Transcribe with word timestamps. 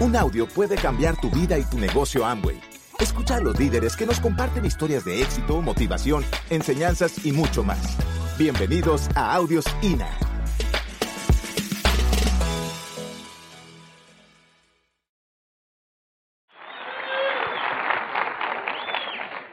Un 0.00 0.14
audio 0.14 0.46
puede 0.46 0.76
cambiar 0.76 1.16
tu 1.20 1.30
vida 1.30 1.58
y 1.58 1.64
tu 1.64 1.78
negocio 1.78 2.24
Amway. 2.24 2.60
Escucha 3.00 3.36
a 3.36 3.40
los 3.40 3.58
líderes 3.58 3.96
que 3.96 4.06
nos 4.06 4.20
comparten 4.20 4.64
historias 4.64 5.04
de 5.04 5.22
éxito, 5.22 5.60
motivación, 5.62 6.24
enseñanzas 6.50 7.24
y 7.24 7.32
mucho 7.32 7.62
más. 7.62 7.96
Bienvenidos 8.38 9.08
a 9.14 9.34
Audios 9.34 9.64
INA. 9.82 10.08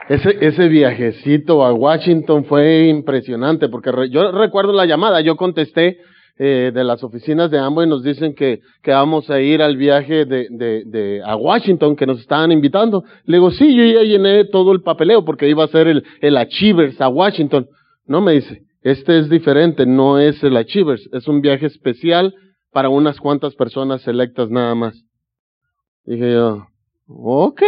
Ese, 0.08 0.36
ese 0.42 0.68
viajecito 0.68 1.64
a 1.64 1.72
Washington 1.72 2.44
fue 2.44 2.88
impresionante 2.88 3.68
porque 3.70 3.90
re- 3.90 4.10
yo 4.10 4.32
recuerdo 4.32 4.72
la 4.74 4.84
llamada, 4.84 5.22
yo 5.22 5.36
contesté 5.36 5.98
eh, 6.38 6.72
de 6.74 6.84
las 6.84 7.04
oficinas 7.04 7.50
de 7.50 7.58
Amway 7.58 7.88
nos 7.88 8.02
dicen 8.02 8.34
que, 8.34 8.60
que 8.82 8.90
vamos 8.90 9.30
a 9.30 9.40
ir 9.40 9.62
al 9.62 9.76
viaje 9.76 10.24
de, 10.24 10.48
de, 10.50 10.82
de 10.84 11.22
a 11.24 11.36
Washington, 11.36 11.94
que 11.94 12.06
nos 12.06 12.20
estaban 12.20 12.50
invitando. 12.50 13.04
Le 13.24 13.36
digo, 13.36 13.50
sí, 13.52 13.74
yo 13.74 13.84
ya 13.84 14.02
llené 14.02 14.44
todo 14.46 14.72
el 14.72 14.82
papeleo 14.82 15.24
porque 15.24 15.48
iba 15.48 15.64
a 15.64 15.68
ser 15.68 15.86
el, 15.86 16.04
el 16.20 16.36
Achievers 16.36 17.00
a 17.00 17.08
Washington. 17.08 17.68
No 18.06 18.20
me 18.20 18.32
dice, 18.32 18.62
este 18.82 19.18
es 19.18 19.30
diferente, 19.30 19.86
no 19.86 20.18
es 20.18 20.42
el 20.42 20.56
Achievers, 20.56 21.08
es 21.12 21.28
un 21.28 21.40
viaje 21.40 21.66
especial 21.66 22.34
para 22.72 22.88
unas 22.88 23.20
cuantas 23.20 23.54
personas 23.54 24.02
selectas 24.02 24.50
nada 24.50 24.74
más. 24.74 25.04
Dije 26.04 26.32
yo, 26.32 26.66
ok, 27.06 27.62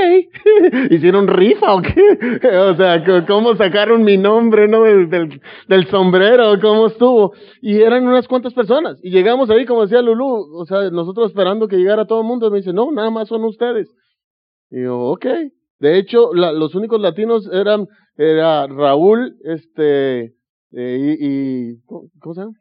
hicieron 0.91 1.29
rifa 1.29 1.75
o 1.75 1.83
qué? 1.83 2.41
O 2.71 2.75
sea, 2.77 3.05
¿cómo 3.27 3.55
sacaron 3.57 4.03
mi 4.03 4.17
nombre, 4.17 4.69
no? 4.69 4.83
Del, 4.83 5.41
del, 5.69 5.87
sombrero, 5.89 6.59
¿cómo 6.61 6.87
estuvo? 6.87 7.33
Y 7.61 7.81
eran 7.81 8.07
unas 8.07 8.29
cuantas 8.29 8.55
personas. 8.55 8.99
Y 9.03 9.11
llegamos 9.11 9.51
ahí, 9.51 9.67
como 9.67 9.83
decía 9.83 10.03
Lulú, 10.03 10.47
o 10.59 10.65
sea, 10.67 10.91
nosotros 10.91 11.29
esperando 11.29 11.69
que 11.69 11.77
llegara 11.77 12.07
todo 12.07 12.21
el 12.21 12.27
mundo. 12.27 12.51
Me 12.51 12.59
dice, 12.59 12.73
no, 12.73 12.91
nada 12.93 13.11
más 13.11 13.29
son 13.29 13.45
ustedes. 13.45 13.89
Y 14.71 14.83
yo, 14.83 14.99
ok. 14.99 15.27
De 15.79 15.99
hecho, 15.99 16.33
la- 16.35 16.53
los 16.53 16.75
únicos 16.75 17.01
latinos 17.01 17.49
eran, 17.53 17.87
era 18.17 18.67
Raúl, 18.67 19.37
este, 19.45 20.33
eh, 20.73 21.17
y, 21.19 21.27
y, 21.73 21.81
¿cómo 21.85 22.09
cómo 22.21 22.35
se 22.35 22.41
llama? 22.41 22.53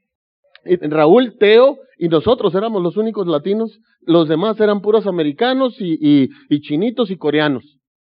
Raúl, 0.65 1.37
Teo 1.37 1.77
y 1.97 2.09
nosotros 2.09 2.53
éramos 2.55 2.81
los 2.81 2.97
únicos 2.97 3.27
latinos. 3.27 3.79
Los 4.01 4.27
demás 4.27 4.59
eran 4.59 4.81
puros 4.81 5.07
americanos 5.07 5.75
y, 5.79 5.97
y, 5.99 6.29
y 6.49 6.61
chinitos 6.61 7.11
y 7.11 7.17
coreanos. 7.17 7.63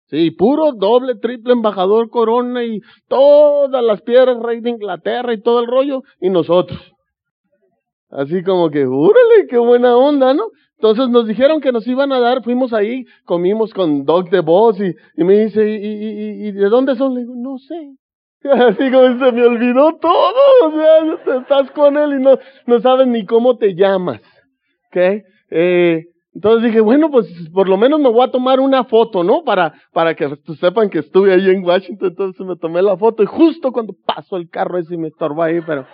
Sí, 0.06 0.30
puro 0.30 0.72
doble, 0.72 1.16
triple 1.16 1.52
embajador 1.52 2.08
corona 2.08 2.64
y 2.64 2.80
todas 3.08 3.84
las 3.84 4.00
piedras 4.00 4.38
rey 4.42 4.60
de 4.60 4.70
Inglaterra 4.70 5.34
y 5.34 5.42
todo 5.42 5.60
el 5.60 5.66
rollo 5.66 6.02
y 6.20 6.30
nosotros. 6.30 6.80
Así 8.10 8.42
como 8.42 8.70
que, 8.70 8.86
¡úrale, 8.86 9.46
qué 9.50 9.58
buena 9.58 9.96
onda, 9.96 10.32
¿no? 10.32 10.44
Entonces 10.78 11.10
nos 11.10 11.26
dijeron 11.26 11.60
que 11.60 11.72
nos 11.72 11.86
iban 11.86 12.12
a 12.12 12.20
dar, 12.20 12.42
fuimos 12.42 12.72
ahí, 12.72 13.04
comimos 13.24 13.74
con 13.74 14.04
Doc 14.04 14.30
de 14.30 14.40
Boss 14.40 14.80
y, 14.80 14.94
y 15.20 15.24
me 15.24 15.44
dice, 15.44 15.68
¿y, 15.68 15.74
y, 15.74 16.46
y, 16.46 16.48
y 16.48 16.52
de 16.52 16.68
dónde 16.70 16.94
son? 16.96 17.14
Le 17.14 17.20
digo, 17.20 17.34
no 17.36 17.58
sé. 17.58 17.96
Así 18.44 18.90
como 18.90 19.18
se 19.18 19.32
me 19.32 19.46
olvidó 19.46 19.96
todo, 19.96 20.34
o 20.64 20.70
sea, 20.70 21.38
estás 21.40 21.70
con 21.72 21.96
él 21.96 22.20
y 22.20 22.22
no, 22.22 22.38
no 22.66 22.80
sabes 22.80 23.06
ni 23.06 23.26
cómo 23.26 23.56
te 23.56 23.74
llamas. 23.74 24.20
¿Ok? 24.88 25.24
Eh, 25.50 26.04
entonces 26.34 26.64
dije, 26.64 26.80
bueno, 26.80 27.10
pues 27.10 27.26
por 27.52 27.68
lo 27.68 27.76
menos 27.76 27.98
me 27.98 28.08
voy 28.08 28.22
a 28.24 28.30
tomar 28.30 28.60
una 28.60 28.84
foto, 28.84 29.24
¿no? 29.24 29.42
Para, 29.42 29.74
para 29.92 30.14
que 30.14 30.28
sepan 30.60 30.88
que 30.88 31.00
estuve 31.00 31.32
ahí 31.32 31.50
en 31.50 31.64
Washington, 31.64 32.10
entonces 32.10 32.46
me 32.46 32.56
tomé 32.56 32.80
la 32.80 32.96
foto 32.96 33.24
y 33.24 33.26
justo 33.26 33.72
cuando 33.72 33.94
pasó 34.06 34.36
el 34.36 34.48
carro 34.48 34.78
ese 34.78 34.96
me 34.96 35.08
estorbó 35.08 35.42
ahí, 35.42 35.60
pero... 35.66 35.84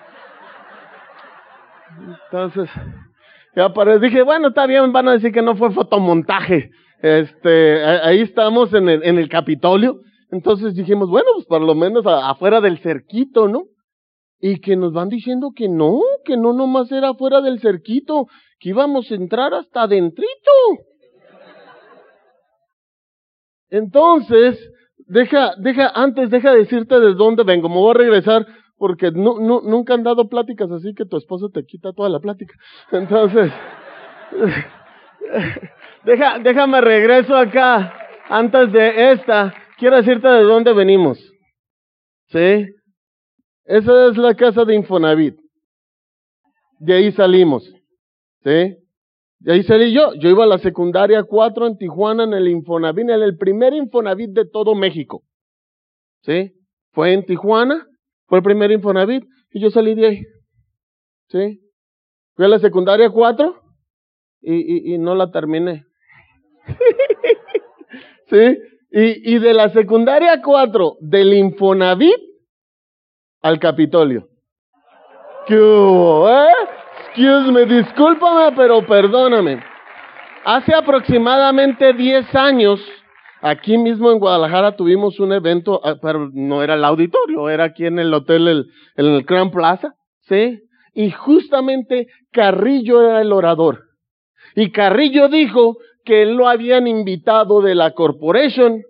Entonces, 2.26 2.68
ya 3.56 3.72
paré, 3.72 3.98
dije, 3.98 4.22
bueno, 4.22 4.48
está 4.48 4.66
bien, 4.66 4.92
van 4.92 5.08
a 5.08 5.12
decir 5.12 5.32
que 5.32 5.42
no 5.42 5.56
fue 5.56 5.70
fotomontaje. 5.70 6.70
Este, 7.00 7.84
ahí 7.84 8.20
estamos 8.20 8.74
en 8.74 8.88
el, 8.88 9.02
en 9.04 9.18
el 9.18 9.28
Capitolio. 9.28 10.00
Entonces 10.30 10.74
dijimos, 10.74 11.08
bueno, 11.08 11.29
pues 11.35 11.46
por 11.46 11.62
lo 11.62 11.74
menos 11.74 12.05
afuera 12.07 12.61
del 12.61 12.79
cerquito, 12.79 13.48
¿no? 13.48 13.64
Y 14.40 14.61
que 14.61 14.77
nos 14.77 14.92
van 14.92 15.08
diciendo 15.08 15.52
que 15.55 15.68
no, 15.68 16.01
que 16.24 16.36
no 16.36 16.52
nomás 16.52 16.90
era 16.92 17.11
afuera 17.11 17.40
del 17.40 17.61
cerquito, 17.61 18.27
que 18.58 18.70
íbamos 18.70 19.11
a 19.11 19.14
entrar 19.14 19.55
hasta 19.55 19.83
adentrito. 19.83 20.51
Entonces, 23.70 24.58
deja, 25.07 25.55
deja, 25.58 25.90
antes 25.95 26.30
deja 26.30 26.52
decirte 26.52 27.01
de 27.01 27.14
dónde 27.14 27.42
vengo, 27.45 27.68
me 27.68 27.77
voy 27.77 27.90
a 27.90 27.98
regresar 27.98 28.46
porque 28.77 29.11
nunca 29.13 29.95
han 29.95 30.02
dado 30.02 30.29
pláticas 30.29 30.70
así 30.70 30.95
que 30.95 31.07
tu 31.07 31.17
esposo 31.17 31.48
te 31.48 31.64
quita 31.64 31.92
toda 31.92 32.08
la 32.08 32.20
plática. 32.20 32.55
Entonces, 32.92 33.52
deja, 36.05 36.39
déjame 36.40 36.80
regreso 36.80 37.36
acá, 37.36 37.95
antes 38.29 38.73
de 38.73 39.13
esta, 39.13 39.55
quiero 39.84 39.98
decirte 39.98 40.27
de 40.27 40.45
dónde 40.45 40.72
venimos. 40.72 41.18
¿Sí? 42.28 42.67
Esa 43.67 44.08
es 44.08 44.17
la 44.17 44.34
casa 44.34 44.64
de 44.64 44.74
Infonavit. 44.74 45.36
De 46.78 46.95
ahí 46.95 47.12
salimos. 47.12 47.70
¿Sí? 48.42 48.78
De 49.40 49.52
ahí 49.52 49.62
salí 49.62 49.92
yo. 49.92 50.14
Yo 50.14 50.30
iba 50.30 50.45
a 50.45 50.46
la 50.46 50.56
secundaria 50.56 51.22
4 51.22 51.67
en 51.67 51.77
Tijuana, 51.77 52.24
en 52.24 52.33
el 52.33 52.48
Infonavit, 52.48 53.11
en 53.11 53.11
el 53.11 53.36
primer 53.36 53.74
Infonavit 53.74 54.30
de 54.30 54.48
todo 54.48 54.74
México. 54.74 55.22
¿Sí? 56.22 56.55
Fue 56.92 57.12
en 57.12 57.27
Tijuana, 57.27 57.86
fue 58.24 58.39
el 58.39 58.45
primer 58.45 58.70
Infonavit, 58.70 59.24
y 59.52 59.61
yo 59.61 59.68
salí 59.68 59.95
de 59.95 60.06
ahí. 60.06 60.22
¿Sí? 61.28 61.61
Fui 62.36 62.46
a 62.46 62.48
la 62.48 62.58
secundaria 62.58 63.11
4 63.11 63.55
y, 64.40 64.55
y, 64.55 64.95
y 64.95 64.98
no 64.98 65.14
la 65.14 65.30
terminé. 65.30 65.84
¿Sí? 68.30 68.58
Y, 68.96 69.34
y 69.34 69.38
de 69.40 69.55
la 69.55 69.70
secundaria 69.70 70.40
4 70.40 70.98
del 71.00 71.34
Infonavit 71.34 72.14
al 73.42 73.58
Capitolio. 73.58 74.28
¿Qué 75.48 75.58
hubo, 75.58 76.30
eh? 76.30 76.46
Excuse 77.08 77.50
me, 77.50 77.66
discúlpame, 77.66 78.56
pero 78.56 78.86
perdóname. 78.86 79.62
Hace 80.44 80.74
aproximadamente 80.74 81.92
10 81.92 82.34
años, 82.36 82.80
aquí 83.42 83.77
mismo 83.77 84.12
en 84.12 84.20
Guadalajara 84.20 84.77
tuvimos 84.77 85.18
un 85.18 85.33
evento, 85.33 85.80
ah, 85.84 85.96
pero 86.00 86.30
no 86.33 86.62
era 86.62 86.74
el 86.74 86.84
auditorio, 86.84 87.48
era 87.50 87.64
aquí 87.64 87.86
en 87.86 87.98
el 87.98 88.14
hotel, 88.14 88.46
el, 88.46 88.66
en 88.96 89.06
el 89.06 89.22
Grand 89.24 89.52
Plaza, 89.52 89.94
¿sí? 90.28 90.60
Y 90.94 91.10
justamente 91.10 92.06
Carrillo 92.30 93.02
era 93.02 93.20
el 93.20 93.33
orador. 93.33 93.83
Y 94.54 94.70
Carrillo 94.70 95.28
dijo 95.28 95.78
que 96.04 96.26
lo 96.26 96.48
habían 96.48 96.86
invitado 96.86 97.60
de 97.60 97.74
la 97.74 97.92
corporation 97.92 98.82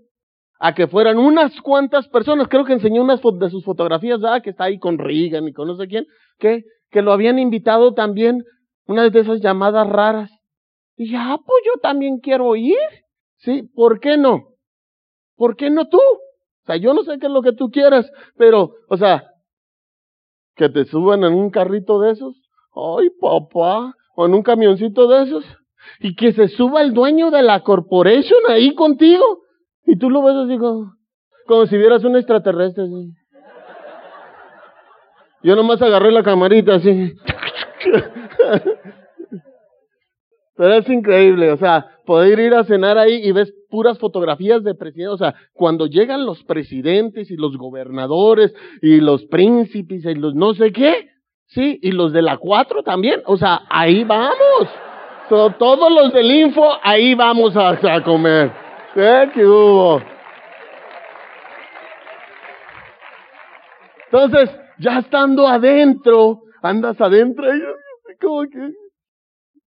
a 0.59 0.75
que 0.75 0.87
fueran 0.87 1.19
unas 1.19 1.61
cuantas 1.61 2.09
personas, 2.09 2.49
creo 2.49 2.65
que 2.65 2.73
enseñó 2.73 3.03
unas 3.03 3.21
de 3.23 3.51
sus 3.51 3.65
fotografías. 3.65 4.21
Que 4.43 4.51
está 4.51 4.65
ahí 4.65 4.79
con 4.79 4.99
Reagan 4.99 5.49
y 5.49 5.53
con 5.53 5.69
no 5.69 5.77
sé 5.77 5.87
quién, 5.89 6.07
que, 6.39 6.63
que 6.91 7.03
lo 7.03 7.13
habían 7.13 7.39
invitado 7.39 7.95
también, 7.95 8.45
una 8.87 9.09
de 9.09 9.21
esas 9.21 9.41
llamadas 9.41 9.89
raras. 9.89 10.31
Y 10.97 11.05
dije, 11.05 11.17
ah, 11.19 11.39
pues 11.45 11.63
yo 11.67 11.81
también 11.81 12.19
quiero 12.19 12.57
ir. 12.57 12.77
Sí, 13.39 13.63
¿por 13.75 14.01
qué 14.01 14.17
no? 14.17 14.45
¿Por 15.37 15.57
qué 15.57 15.71
no 15.71 15.89
tú? 15.89 15.99
O 15.99 16.67
sea, 16.67 16.77
yo 16.77 16.95
no 16.95 17.03
sé 17.03 17.19
qué 17.19 17.27
es 17.27 17.33
lo 17.33 17.43
que 17.43 17.53
tú 17.53 17.71
quieras, 17.71 18.11
pero, 18.37 18.73
o 18.89 18.97
sea, 18.97 19.25
que 20.57 20.69
te 20.69 20.85
suban 20.87 21.25
en 21.25 21.35
un 21.35 21.51
carrito 21.51 22.01
de 22.01 22.13
esos. 22.13 22.35
Ay, 22.75 23.11
papá, 23.21 23.95
o 24.17 24.27
en 24.27 24.35
un 24.35 24.43
camioncito 24.43 25.09
de 25.09 25.25
esos. 25.25 25.45
Y 26.01 26.15
que 26.17 26.33
se 26.33 26.49
suba 26.49 26.83
el 26.83 26.93
dueño 26.93 27.31
de 27.31 27.43
la 27.43 27.61
corporation 27.61 28.39
ahí 28.49 28.75
contigo. 28.75 29.25
Y 29.87 29.99
tú 29.99 30.11
lo 30.11 30.23
ves 30.23 30.37
así 30.37 30.59
como, 30.59 30.93
como 31.47 31.67
si 31.67 31.77
vieras 31.77 32.05
un 32.05 32.17
extraterrestre 32.17 32.85
así. 32.85 33.13
Yo 35.43 35.55
nomás 35.57 35.83
agarré 35.83 36.11
la 36.11 36.23
camarita 36.23 36.77
así. 36.77 37.13
Pero 40.57 40.75
es 40.75 40.89
increíble, 40.89 41.51
o 41.51 41.57
sea, 41.57 41.87
poder 42.07 42.39
ir 42.39 42.55
a 42.55 42.65
cenar 42.65 42.97
ahí 42.97 43.17
y 43.25 43.33
ves 43.33 43.53
puras 43.69 43.99
fotografías 43.99 44.63
de 44.63 44.75
presidentes, 44.75 45.15
o 45.15 45.19
sea, 45.19 45.35
cuando 45.53 45.87
llegan 45.87 46.25
los 46.25 46.45
presidentes 46.45 47.29
y 47.31 47.37
los 47.37 47.57
gobernadores 47.57 48.55
y 48.81 49.01
los 49.01 49.25
príncipes 49.25 50.05
y 50.05 50.15
los 50.15 50.35
no 50.37 50.55
sé 50.55 50.73
qué, 50.73 51.09
sí, 51.47 51.81
y 51.83 51.91
los 51.91 52.13
de 52.13 52.23
la 52.23 52.37
cuatro 52.37 52.85
también, 52.85 53.21
o 53.27 53.37
sea, 53.37 53.63
ahí 53.69 54.05
vamos. 54.05 54.69
So, 55.29 55.51
todos 55.53 55.91
los 55.91 56.13
del 56.13 56.31
info, 56.31 56.75
ahí 56.83 57.15
vamos 57.15 57.57
a, 57.57 58.03
comer. 58.05 58.53
¿Qué, 58.93 59.31
¿Qué 59.33 59.47
hubo? 59.47 60.03
Entonces, 64.13 64.55
ya 64.79 64.99
estando 64.99 65.49
adentro, 65.49 66.43
andas 66.63 67.01
adentro 67.01 67.47
y 67.57 67.61
como 68.21 68.43
que, 68.43 68.71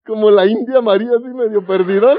como 0.07 0.31
la 0.31 0.47
India 0.47 0.81
María, 0.81 1.11
así 1.19 1.29
medio 1.29 1.67
perdidón. 1.67 2.19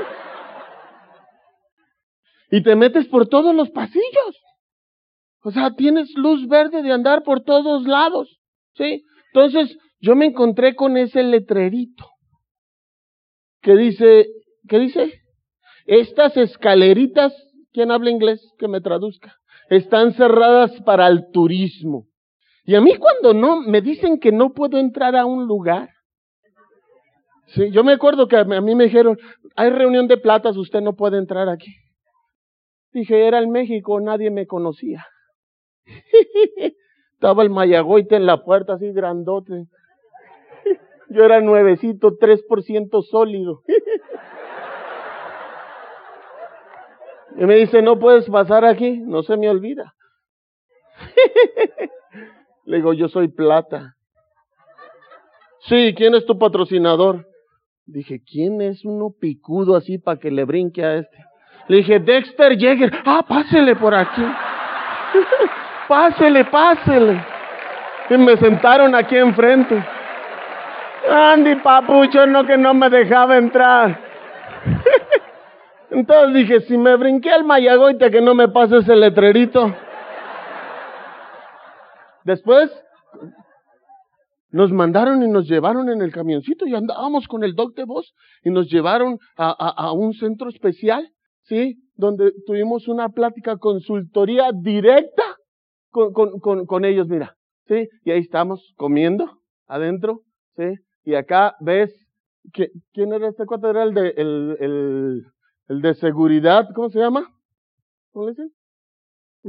Y 2.51 2.62
te 2.62 2.75
metes 2.75 3.07
por 3.07 3.27
todos 3.27 3.56
los 3.56 3.71
pasillos. 3.71 4.44
O 5.44 5.50
sea, 5.50 5.71
tienes 5.71 6.13
luz 6.15 6.47
verde 6.47 6.83
de 6.83 6.91
andar 6.91 7.24
por 7.24 7.41
todos 7.41 7.88
lados. 7.88 8.39
¿Sí? 8.75 9.03
Entonces, 9.33 9.75
yo 10.00 10.15
me 10.15 10.27
encontré 10.27 10.75
con 10.75 10.97
ese 10.97 11.24
letrerito 11.24 12.12
que 13.63 13.75
dice 13.75 14.27
¿qué 14.68 14.80
dice? 14.80 15.21
Estas 15.86 16.38
escaleritas, 16.38 17.33
¿quién 17.71 17.92
habla 17.92 18.10
inglés? 18.10 18.54
Que 18.57 18.68
me 18.68 18.81
traduzca. 18.81 19.36
Están 19.69 20.13
cerradas 20.13 20.71
para 20.81 21.07
el 21.07 21.31
turismo. 21.31 22.07
Y 22.65 22.75
a 22.75 22.81
mí 22.81 22.95
cuando 22.95 23.33
no, 23.33 23.62
me 23.62 23.81
dicen 23.81 24.19
que 24.19 24.31
no 24.31 24.54
puedo 24.54 24.77
entrar 24.77 25.15
a 25.15 25.25
un 25.25 25.45
lugar. 25.45 25.89
Sí, 27.48 27.71
yo 27.71 27.83
me 27.83 27.94
acuerdo 27.94 28.27
que 28.27 28.38
a 28.38 28.44
mí 28.45 28.75
me 28.75 28.86
dijeron, 28.86 29.18
hay 29.56 29.69
reunión 29.69 30.07
de 30.07 30.18
platas, 30.18 30.56
usted 30.56 30.81
no 30.81 30.95
puede 30.95 31.18
entrar 31.18 31.50
aquí. 31.50 31.75
Dije, 32.94 33.27
era 33.27 33.39
en 33.39 33.51
México, 33.51 34.00
nadie 34.00 34.31
me 34.31 34.48
conocía. 34.48 35.06
Estaba 37.13 37.44
el 37.44 37.50
Mayagoite 37.50 38.15
en 38.15 38.25
la 38.25 38.44
puerta 38.44 38.74
así 38.74 38.92
grandote. 38.94 39.65
Yo 41.13 41.24
era 41.24 41.39
nuevecito, 41.42 42.18
3% 42.18 43.04
sólido. 43.04 43.62
Y 47.36 47.45
me 47.45 47.56
dice, 47.56 47.81
no 47.81 47.98
puedes 47.98 48.30
pasar 48.30 48.63
aquí, 48.63 49.00
no 49.00 49.24
se 49.24 49.38
me 49.38 49.50
olvida. 49.50 49.95
Le 52.65 52.77
digo, 52.77 52.94
yo 52.94 53.07
soy 53.07 53.27
plata. 53.27 53.95
Sí, 55.62 55.95
¿quién 55.98 56.13
es 56.13 56.27
tu 56.27 56.38
patrocinador? 56.38 57.25
Dije, 57.86 58.21
¿quién 58.24 58.62
es 58.62 58.86
uno 58.86 59.15
picudo 59.19 59.75
así 59.75 59.98
para 59.98 60.19
que 60.19 60.30
le 60.30 60.45
brinque 60.45 60.86
a 60.86 60.98
este? 60.98 61.18
Le 61.69 61.77
dije, 61.77 62.00
Dexter 62.00 62.57
Jäger. 62.57 62.92
Ah, 63.04 63.25
pásele 63.27 63.75
por 63.75 63.95
aquí. 63.95 64.24
pásele, 65.88 66.45
pásele. 66.45 67.25
Y 68.10 68.18
me 68.18 68.38
sentaron 68.38 68.94
aquí 68.94 69.18
enfrente. 69.18 69.83
Andy 71.09 71.55
Papucho, 71.55 72.25
no 72.25 72.45
que 72.45 72.57
no 72.57 72.73
me 72.73 72.89
dejaba 72.89 73.38
entrar. 73.38 74.00
Entonces 75.91 76.33
dije, 76.33 76.61
si 76.61 76.77
me 76.77 76.95
brinqué 76.95 77.29
al 77.31 77.44
Mayagoite, 77.44 78.09
que 78.09 78.21
no 78.21 78.33
me 78.33 78.47
pases 78.47 78.88
el 78.89 79.01
letrerito. 79.01 79.73
Después 82.23 82.71
nos 84.50 84.71
mandaron 84.71 85.21
y 85.23 85.27
nos 85.27 85.47
llevaron 85.47 85.89
en 85.89 86.01
el 86.01 86.11
camioncito 86.11 86.67
y 86.67 86.75
andábamos 86.75 87.27
con 87.27 87.44
el 87.44 87.53
doc 87.53 87.75
de 87.75 87.85
voz 87.85 88.13
y 88.44 88.51
nos 88.51 88.69
llevaron 88.69 89.17
a, 89.35 89.50
a, 89.50 89.91
un 89.94 90.13
centro 90.13 90.47
especial, 90.50 91.09
¿sí? 91.41 91.75
Donde 91.95 92.31
tuvimos 92.45 92.88
una 92.88 93.09
plática, 93.09 93.57
consultoría 93.57 94.51
directa 94.53 95.23
con, 95.89 96.13
con, 96.13 96.65
con, 96.65 96.85
ellos, 96.85 97.07
mira, 97.07 97.35
¿sí? 97.67 97.88
Y 98.03 98.11
ahí 98.11 98.19
estamos 98.19 98.73
comiendo 98.77 99.39
adentro, 99.67 100.21
¿sí? 100.55 100.65
Y 101.03 101.15
acá 101.15 101.55
ves, 101.59 101.94
que, 102.53 102.71
¿quién 102.94 103.13
era 103.13 103.27
este 103.29 103.45
cuate? 103.45 103.69
Era 103.69 103.83
el 103.83 103.94
de, 103.94 104.09
el, 104.09 105.25
el, 105.67 105.81
de 105.81 105.94
seguridad, 105.95 106.69
¿cómo 106.73 106.89
se 106.89 107.00
llama? 107.00 107.29
¿Cómo 108.11 108.25
le 108.25 108.31
dicen? 108.31 108.51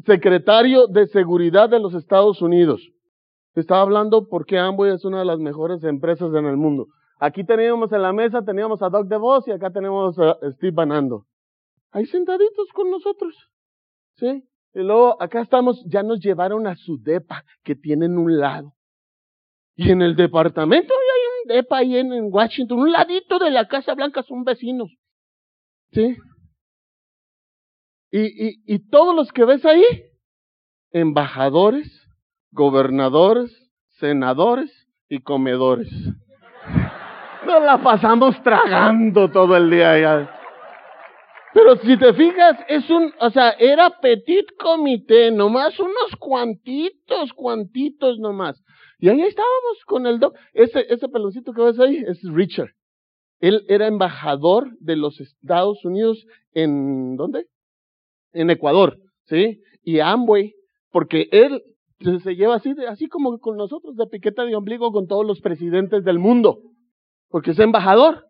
Secretario 0.05 0.89
de 0.89 1.06
Seguridad 1.06 1.69
de 1.69 1.79
los 1.79 1.95
Estados 1.95 2.43
Unidos. 2.43 2.83
Estaba 3.55 3.83
hablando 3.83 4.29
porque 4.29 4.59
Amway 4.59 4.93
es 4.93 5.05
una 5.05 5.21
de 5.21 5.25
las 5.25 5.39
mejores 5.39 5.85
empresas 5.85 6.35
en 6.35 6.47
el 6.47 6.56
mundo. 6.56 6.89
Aquí 7.21 7.45
teníamos 7.45 7.93
en 7.93 8.03
la 8.03 8.12
mesa, 8.12 8.43
teníamos 8.43 8.83
a 8.83 8.89
Doc 8.89 9.06
DeVos 9.06 9.47
y 9.47 9.53
acá 9.53 9.71
tenemos 9.71 10.19
a 10.19 10.37
Steve 10.55 10.73
Banando. 10.73 11.25
Ahí 11.93 12.06
sentaditos 12.06 12.69
con 12.75 12.91
nosotros. 12.91 13.35
¿Sí? 14.17 14.45
Y 14.75 14.81
luego 14.81 15.23
acá 15.23 15.41
estamos, 15.41 15.85
ya 15.87 16.03
nos 16.03 16.19
llevaron 16.19 16.67
a 16.67 16.75
su 16.75 17.01
depa 17.01 17.45
que 17.62 17.77
tienen 17.77 18.19
un 18.19 18.39
lado. 18.39 18.73
Y 19.77 19.91
en 19.91 20.03
el 20.03 20.17
departamento 20.17 20.93
depa 21.46 21.79
ahí 21.79 21.96
en, 21.96 22.12
en 22.12 22.29
Washington, 22.31 22.81
un 22.81 22.93
ladito 22.93 23.38
de 23.38 23.50
la 23.50 23.67
Casa 23.69 23.94
Blanca 23.94 24.23
son 24.23 24.44
vecinos. 24.44 24.91
¿Sí? 25.93 26.17
Y, 28.11 28.20
y, 28.20 28.62
y 28.67 28.79
todos 28.91 29.14
los 29.14 29.32
que 29.32 29.44
ves 29.44 29.64
ahí, 29.64 29.85
embajadores, 30.91 32.08
gobernadores, 32.52 33.50
senadores 33.99 34.70
y 35.08 35.20
comedores. 35.20 35.91
Nos 37.46 37.62
la 37.62 37.82
pasamos 37.82 38.41
tragando 38.43 39.31
todo 39.31 39.56
el 39.56 39.70
día 39.70 39.99
ya. 39.99 40.41
Pero 41.52 41.76
si 41.76 41.96
te 41.96 42.12
fijas, 42.14 42.58
es 42.69 42.88
un, 42.91 43.12
o 43.20 43.31
sea, 43.31 43.50
era 43.50 43.91
petit 44.00 44.46
comité, 44.58 45.31
nomás 45.31 45.79
unos 45.79 46.17
cuantitos, 46.19 47.32
cuantitos 47.32 48.19
nomás. 48.19 48.61
Y 49.05 49.09
ahí 49.11 49.21
estábamos 49.21 49.85
con 49.85 50.06
el 50.06 50.19
doc. 50.19 50.35
Ese, 50.55 50.87
ese 50.89 51.11
peloncito 51.11 51.53
que 51.53 51.61
ves 51.61 51.79
ahí 51.79 52.03
es 52.06 52.23
Richard. 52.23 52.71
Él 53.39 53.62
era 53.69 53.87
embajador 53.87 54.71
de 54.79 54.97
los 54.97 55.21
Estados 55.21 55.85
Unidos 55.85 56.25
en, 56.53 57.15
¿dónde? 57.17 57.45
En 58.33 58.49
Ecuador, 58.49 58.97
¿sí? 59.27 59.61
Y 59.83 60.01
Amway, 60.01 60.55
porque 60.91 61.29
él 61.33 61.62
se 62.23 62.35
lleva 62.35 62.55
así, 62.55 62.75
así 62.89 63.06
como 63.09 63.39
con 63.41 63.59
nosotros, 63.59 63.95
de 63.95 64.06
piqueta 64.06 64.47
de 64.47 64.56
ombligo 64.56 64.91
con 64.91 65.06
todos 65.06 65.27
los 65.27 65.43
presidentes 65.43 66.03
del 66.03 66.19
mundo, 66.19 66.61
porque 67.29 67.51
es 67.51 67.59
embajador. 67.59 68.25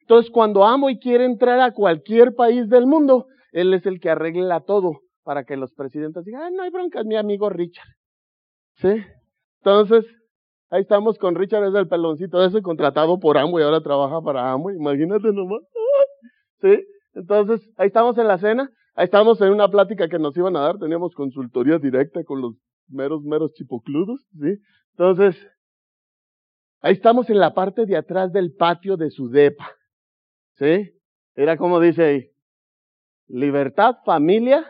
Entonces, 0.00 0.30
cuando 0.30 0.66
Amway 0.66 0.98
quiere 0.98 1.24
entrar 1.24 1.58
a 1.60 1.72
cualquier 1.72 2.34
país 2.34 2.68
del 2.68 2.86
mundo, 2.86 3.28
él 3.50 3.72
es 3.72 3.86
el 3.86 3.98
que 3.98 4.10
arregla 4.10 4.60
todo 4.60 5.00
para 5.24 5.44
que 5.44 5.56
los 5.56 5.72
presidentes 5.72 6.26
digan, 6.26 6.42
ah, 6.42 6.50
no 6.50 6.64
hay 6.64 6.70
bronca, 6.70 7.00
es 7.00 7.06
mi 7.06 7.16
amigo 7.16 7.48
Richard. 7.48 7.88
¿Sí? 8.74 8.90
Entonces, 9.60 10.04
Ahí 10.70 10.82
estamos 10.82 11.18
con 11.18 11.34
Richard, 11.34 11.64
es 11.64 11.74
el 11.74 11.88
peloncito 11.88 12.44
ese 12.44 12.60
contratado 12.60 13.18
por 13.18 13.38
Amway, 13.38 13.64
ahora 13.64 13.80
trabaja 13.80 14.20
para 14.20 14.52
Amway, 14.52 14.76
imagínate 14.76 15.32
nomás. 15.32 15.62
¿Sí? 16.60 16.84
Entonces, 17.14 17.66
ahí 17.78 17.86
estamos 17.86 18.18
en 18.18 18.28
la 18.28 18.38
cena, 18.38 18.70
ahí 18.94 19.06
estamos 19.06 19.40
en 19.40 19.50
una 19.50 19.68
plática 19.68 20.08
que 20.08 20.18
nos 20.18 20.36
iban 20.36 20.56
a 20.56 20.60
dar, 20.60 20.78
teníamos 20.78 21.14
consultoría 21.14 21.78
directa 21.78 22.22
con 22.22 22.42
los 22.42 22.54
meros, 22.86 23.22
meros 23.22 23.52
chipocludos, 23.54 24.26
¿sí? 24.38 24.58
Entonces, 24.92 25.36
ahí 26.80 26.92
estamos 26.92 27.30
en 27.30 27.38
la 27.38 27.54
parte 27.54 27.86
de 27.86 27.96
atrás 27.96 28.30
del 28.32 28.52
patio 28.52 28.98
de 28.98 29.10
su 29.10 29.30
depa, 29.30 29.70
¿sí? 30.56 30.92
Era 31.34 31.56
como 31.56 31.80
dice 31.80 32.04
ahí, 32.04 32.30
libertad, 33.26 33.96
familia, 34.04 34.66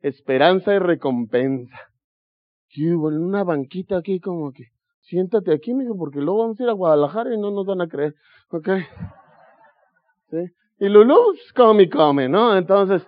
esperanza 0.00 0.74
y 0.74 0.78
recompensa. 0.78 1.78
¿Qué 2.70 2.92
hubo? 2.92 3.10
En 3.10 3.22
una 3.22 3.44
banquita 3.44 3.98
aquí 3.98 4.20
como 4.20 4.52
que 4.52 4.64
siéntate 5.08 5.52
aquí, 5.52 5.74
mijo, 5.74 5.96
porque 5.96 6.20
luego 6.20 6.40
vamos 6.40 6.60
a 6.60 6.62
ir 6.62 6.68
a 6.68 6.72
Guadalajara 6.72 7.34
y 7.34 7.38
no 7.38 7.50
nos 7.50 7.66
van 7.66 7.80
a 7.80 7.88
creer. 7.88 8.14
¿Ok? 8.50 8.68
¿Sí? 10.30 10.38
Y 10.80 10.88
Lulú 10.88 11.16
pues, 11.32 11.52
come 11.54 11.88
come, 11.88 12.28
¿no? 12.28 12.56
Entonces, 12.56 13.06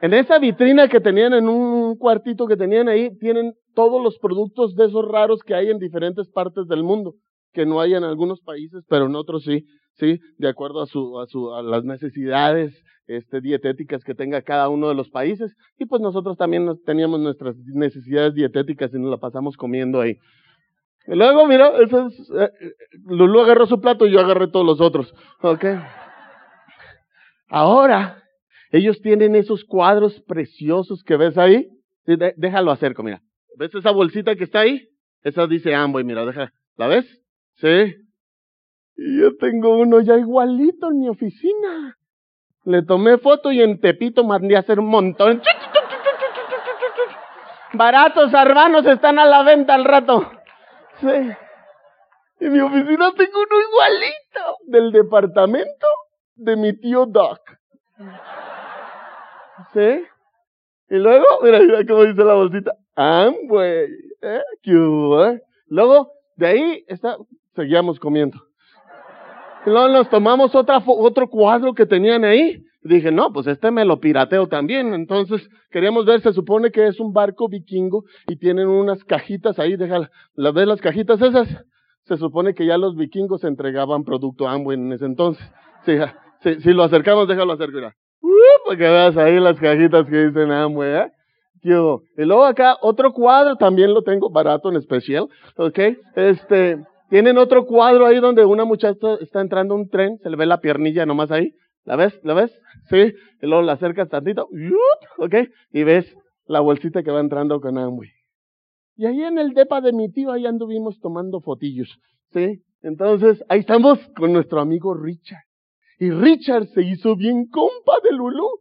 en 0.00 0.14
esa 0.14 0.38
vitrina 0.38 0.88
que 0.88 1.00
tenían, 1.00 1.34
en 1.34 1.48
un 1.48 1.96
cuartito 1.96 2.46
que 2.46 2.56
tenían 2.56 2.88
ahí, 2.88 3.16
tienen 3.18 3.54
todos 3.74 4.02
los 4.02 4.18
productos 4.18 4.74
de 4.74 4.86
esos 4.86 5.06
raros 5.06 5.42
que 5.42 5.54
hay 5.54 5.70
en 5.70 5.78
diferentes 5.78 6.28
partes 6.30 6.66
del 6.68 6.82
mundo, 6.82 7.14
que 7.52 7.66
no 7.66 7.80
hay 7.80 7.94
en 7.94 8.04
algunos 8.04 8.40
países, 8.40 8.84
pero 8.88 9.06
en 9.06 9.14
otros 9.14 9.44
sí, 9.44 9.66
sí, 9.94 10.18
de 10.38 10.48
acuerdo 10.48 10.80
a 10.80 10.86
su, 10.86 11.20
a 11.20 11.26
su, 11.26 11.52
a 11.52 11.62
las 11.62 11.84
necesidades, 11.84 12.82
este, 13.06 13.40
dietéticas 13.40 14.04
que 14.04 14.14
tenga 14.14 14.40
cada 14.42 14.68
uno 14.68 14.88
de 14.88 14.94
los 14.94 15.10
países. 15.10 15.54
Y 15.78 15.86
pues 15.86 16.00
nosotros 16.00 16.36
también 16.38 16.66
teníamos 16.86 17.20
nuestras 17.20 17.56
necesidades 17.74 18.34
dietéticas 18.34 18.94
y 18.94 18.98
nos 18.98 19.10
la 19.10 19.16
pasamos 19.18 19.56
comiendo 19.56 20.00
ahí. 20.00 20.16
Luego, 21.14 21.46
mira, 21.46 21.72
eso 21.82 22.06
es, 22.06 22.30
eh, 22.30 22.50
Lulú 23.04 23.40
agarró 23.40 23.66
su 23.66 23.80
plato 23.80 24.06
y 24.06 24.12
yo 24.12 24.20
agarré 24.20 24.48
todos 24.48 24.64
los 24.64 24.80
otros. 24.80 25.12
¿Ok? 25.40 25.64
Ahora, 27.48 28.22
ellos 28.70 29.00
tienen 29.02 29.34
esos 29.34 29.64
cuadros 29.64 30.20
preciosos 30.22 31.02
que 31.02 31.16
ves 31.16 31.36
ahí. 31.36 31.68
déjalo 32.36 32.70
acerco, 32.70 33.02
mira. 33.02 33.20
¿Ves 33.56 33.74
esa 33.74 33.90
bolsita 33.90 34.36
que 34.36 34.44
está 34.44 34.60
ahí? 34.60 34.88
Esa 35.22 35.46
dice 35.46 35.74
Amboy, 35.74 36.04
mira, 36.04 36.24
deja. 36.24 36.52
¿La 36.76 36.86
ves? 36.86 37.04
Sí. 37.56 37.96
Y 38.96 39.20
yo 39.20 39.36
tengo 39.36 39.78
uno 39.78 40.00
ya 40.00 40.16
igualito 40.16 40.90
en 40.90 41.00
mi 41.00 41.08
oficina. 41.08 41.96
Le 42.64 42.82
tomé 42.82 43.18
foto 43.18 43.50
y 43.50 43.60
en 43.60 43.80
Tepito 43.80 44.22
mandé 44.22 44.56
a 44.56 44.60
hacer 44.60 44.78
un 44.78 44.86
montón. 44.86 45.42
Baratos 47.72 48.32
hermanos 48.32 48.86
están 48.86 49.18
a 49.18 49.24
la 49.24 49.42
venta 49.42 49.74
al 49.74 49.84
rato. 49.84 50.30
Sí. 51.00 51.36
En 52.40 52.52
mi 52.52 52.60
oficina 52.60 53.12
tengo 53.16 53.38
uno 53.38 53.62
igualito 53.68 54.56
del 54.66 54.92
departamento 54.92 55.86
de 56.34 56.56
mi 56.56 56.78
tío 56.78 57.06
Doc. 57.06 57.40
¿Sí? 59.74 60.04
Y 60.88 60.96
luego, 60.96 61.24
mira, 61.42 61.60
mira 61.60 61.84
cómo 61.86 62.04
dice 62.04 62.24
la 62.24 62.34
bolsita. 62.34 62.72
Amway. 62.96 63.88
¿Eh? 64.22 64.42
¿Qué 64.62 64.72
eh? 64.72 65.40
Luego, 65.68 66.12
de 66.36 66.46
ahí 66.46 66.84
está, 66.88 67.16
seguíamos 67.54 68.00
comiendo. 68.00 68.38
Y 69.66 69.70
luego 69.70 69.88
nos 69.88 70.10
tomamos 70.10 70.54
otra, 70.54 70.82
otro 70.86 71.28
cuadro 71.28 71.74
que 71.74 71.86
tenían 71.86 72.24
ahí. 72.24 72.64
Dije, 72.82 73.12
no, 73.12 73.32
pues 73.32 73.46
este 73.46 73.70
me 73.70 73.84
lo 73.84 74.00
pirateo 74.00 74.46
también. 74.46 74.94
Entonces, 74.94 75.48
queríamos 75.70 76.06
ver, 76.06 76.22
se 76.22 76.32
supone 76.32 76.70
que 76.70 76.86
es 76.86 76.98
un 76.98 77.12
barco 77.12 77.48
vikingo 77.48 78.04
y 78.26 78.36
tienen 78.36 78.68
unas 78.68 79.04
cajitas 79.04 79.58
ahí, 79.58 79.76
déjala, 79.76 80.10
¿las 80.34 80.54
ves 80.54 80.66
las 80.66 80.80
cajitas 80.80 81.20
esas? 81.20 81.48
Se 82.04 82.16
supone 82.16 82.54
que 82.54 82.66
ya 82.66 82.78
los 82.78 82.96
vikingos 82.96 83.44
entregaban 83.44 84.04
producto 84.04 84.48
Amway 84.48 84.78
en 84.78 84.92
ese 84.92 85.04
entonces. 85.04 85.44
Sí, 85.84 85.96
Si, 86.42 86.60
si 86.62 86.72
lo 86.72 86.82
acercamos, 86.84 87.28
déjalo 87.28 87.52
acercar. 87.52 87.92
Uh, 88.22 88.66
para 88.66 88.78
que 88.78 88.82
veas 88.84 89.16
ahí 89.16 89.38
las 89.38 89.58
cajitas 89.60 90.06
que 90.06 90.26
dicen 90.26 90.50
Amway, 90.50 90.94
¿eh? 90.94 91.12
Y 91.62 92.24
luego 92.24 92.44
acá, 92.44 92.76
otro 92.80 93.12
cuadro, 93.12 93.56
también 93.56 93.92
lo 93.92 94.02
tengo 94.02 94.30
barato 94.30 94.70
en 94.70 94.76
especial, 94.76 95.28
¿ok? 95.56 95.78
Este, 96.16 96.82
tienen 97.10 97.36
otro 97.38 97.66
cuadro 97.66 98.06
ahí 98.06 98.18
donde 98.18 98.44
una 98.44 98.64
muchacha 98.64 99.14
está 99.20 99.40
entrando 99.40 99.74
a 99.74 99.76
un 99.76 99.88
tren, 99.88 100.18
se 100.22 100.30
le 100.30 100.36
ve 100.36 100.46
la 100.46 100.60
piernilla 100.60 101.04
nomás 101.04 101.30
ahí. 101.30 101.52
¿La 101.90 101.96
ves? 101.96 102.20
¿La 102.22 102.34
ves? 102.34 102.52
Sí. 102.88 103.14
Y 103.42 103.46
luego 103.46 103.62
la 103.62 103.72
acercas 103.72 104.08
tantito. 104.08 104.48
¿ok? 105.18 105.34
Y 105.72 105.82
ves 105.82 106.06
la 106.46 106.60
bolsita 106.60 107.02
que 107.02 107.10
va 107.10 107.18
entrando 107.18 107.60
con 107.60 107.76
Amway. 107.78 108.08
Y 108.94 109.06
ahí 109.06 109.24
en 109.24 109.38
el 109.38 109.54
depa 109.54 109.80
de 109.80 109.92
mi 109.92 110.08
tío, 110.08 110.30
ahí 110.30 110.46
anduvimos 110.46 111.00
tomando 111.00 111.40
fotillos, 111.40 111.88
¿sí? 112.32 112.62
Entonces, 112.82 113.42
ahí 113.48 113.60
estamos 113.60 113.98
con 114.14 114.32
nuestro 114.32 114.60
amigo 114.60 114.94
Richard. 114.94 115.42
Y 115.98 116.12
Richard 116.12 116.68
se 116.68 116.82
hizo 116.82 117.16
bien 117.16 117.48
compa 117.48 117.94
de 118.04 118.16
Lulú. 118.16 118.60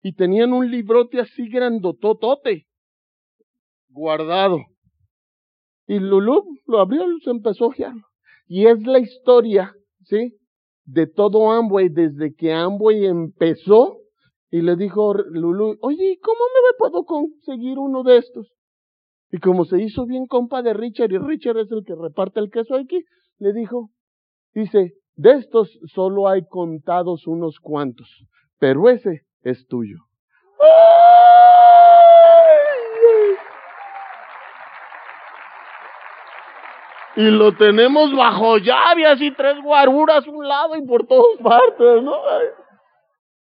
Y 0.00 0.12
tenían 0.12 0.52
un 0.52 0.70
librote 0.70 1.18
así 1.18 1.48
grandototote, 1.48 2.68
guardado. 3.88 4.60
Y 5.88 5.98
Lulú 5.98 6.44
lo 6.68 6.78
abrió 6.78 7.10
y 7.10 7.20
se 7.22 7.30
empezó 7.30 7.64
a 7.64 7.68
ojear. 7.68 7.94
Y 8.46 8.66
es 8.66 8.80
la 8.86 9.00
historia, 9.00 9.74
¿sí? 10.04 10.36
De 10.84 11.06
todo 11.06 11.50
Amway 11.50 11.88
desde 11.88 12.34
que 12.34 12.52
Amway 12.52 13.06
empezó. 13.06 13.98
Y 14.50 14.62
le 14.62 14.76
dijo 14.76 15.14
Lulú, 15.14 15.76
oye, 15.80 16.18
¿cómo 16.20 16.40
me 16.54 16.76
puedo 16.76 17.04
conseguir 17.04 17.78
uno 17.78 18.02
de 18.02 18.18
estos? 18.18 18.50
Y 19.32 19.38
como 19.38 19.64
se 19.64 19.80
hizo 19.80 20.06
bien 20.06 20.26
compa 20.26 20.62
de 20.62 20.74
Richard, 20.74 21.12
y 21.12 21.18
Richard 21.18 21.58
es 21.58 21.70
el 21.70 21.84
que 21.84 21.94
reparte 21.94 22.40
el 22.40 22.50
queso 22.50 22.74
aquí, 22.74 23.04
le 23.38 23.52
dijo, 23.52 23.90
dice, 24.54 24.94
de 25.14 25.32
estos 25.34 25.78
solo 25.94 26.28
hay 26.28 26.46
contados 26.48 27.26
unos 27.26 27.60
cuantos, 27.60 28.08
pero 28.58 28.88
ese 28.88 29.22
es 29.42 29.66
tuyo. 29.68 29.98
Y 37.20 37.30
lo 37.30 37.54
tenemos 37.54 38.16
bajo 38.16 38.56
llave, 38.56 39.04
así 39.04 39.30
tres 39.32 39.62
guaruras 39.62 40.26
un 40.26 40.48
lado 40.48 40.74
y 40.76 40.86
por 40.86 41.06
todas 41.06 41.36
partes, 41.42 42.02
¿no? 42.02 42.16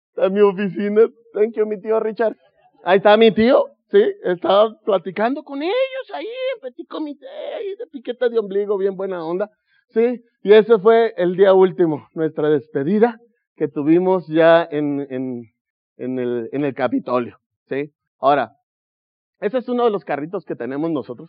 Está 0.09 0.31
mi 0.31 0.41
oficina. 0.41 1.03
Thank 1.35 1.57
you, 1.57 1.67
mi 1.67 1.79
tío 1.79 2.01
Richard. 2.01 2.37
Ahí 2.85 2.97
está 2.97 3.19
mi 3.19 3.31
tío, 3.33 3.67
sí, 3.91 4.03
estaba 4.25 4.71
platicando 4.85 5.43
con 5.43 5.63
ellos 5.63 6.07
ahí, 6.15 6.27
en 6.27 6.61
petit 6.63 6.89
comité, 6.89 7.27
ahí 7.29 7.77
de 7.77 7.87
piqueta 7.87 8.31
de 8.31 8.39
ombligo, 8.39 8.79
bien 8.79 8.97
buena 8.97 9.23
onda. 9.23 9.51
Sí, 9.89 10.23
y 10.43 10.53
ese 10.55 10.79
fue 10.79 11.13
el 11.19 11.37
día 11.37 11.53
último, 11.53 12.09
nuestra 12.15 12.49
despedida 12.49 13.19
que 13.57 13.69
tuvimos 13.69 14.27
ya 14.29 14.67
en, 14.71 15.07
en, 15.11 15.43
en, 15.99 16.19
el, 16.19 16.49
en 16.53 16.65
el 16.65 16.75
Capitolio. 16.75 17.37
¿sí? 17.69 17.93
Ahora, 18.19 18.53
ese 19.41 19.59
es 19.59 19.69
uno 19.69 19.85
de 19.85 19.91
los 19.91 20.05
carritos 20.05 20.47
que 20.47 20.57
tenemos 20.57 20.91
nosotros. 20.91 21.29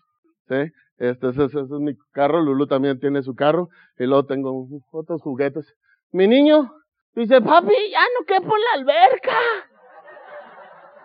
¿Sí? 0.51 0.71
Este, 0.97 1.29
ese, 1.29 1.45
ese 1.45 1.59
es 1.61 1.69
mi 1.69 1.95
carro, 2.11 2.41
Lulu 2.41 2.67
también 2.67 2.99
tiene 2.99 3.23
su 3.23 3.33
carro, 3.33 3.69
y 3.97 4.05
luego 4.05 4.25
tengo 4.25 4.67
otros 4.91 5.21
juguetes. 5.21 5.73
Mi 6.11 6.27
niño 6.27 6.71
dice, 7.15 7.41
papi, 7.41 7.73
ya 7.91 8.01
no 8.19 8.25
quepo 8.27 8.55
en 8.55 8.61
la 8.61 8.73
alberca. 8.93 9.37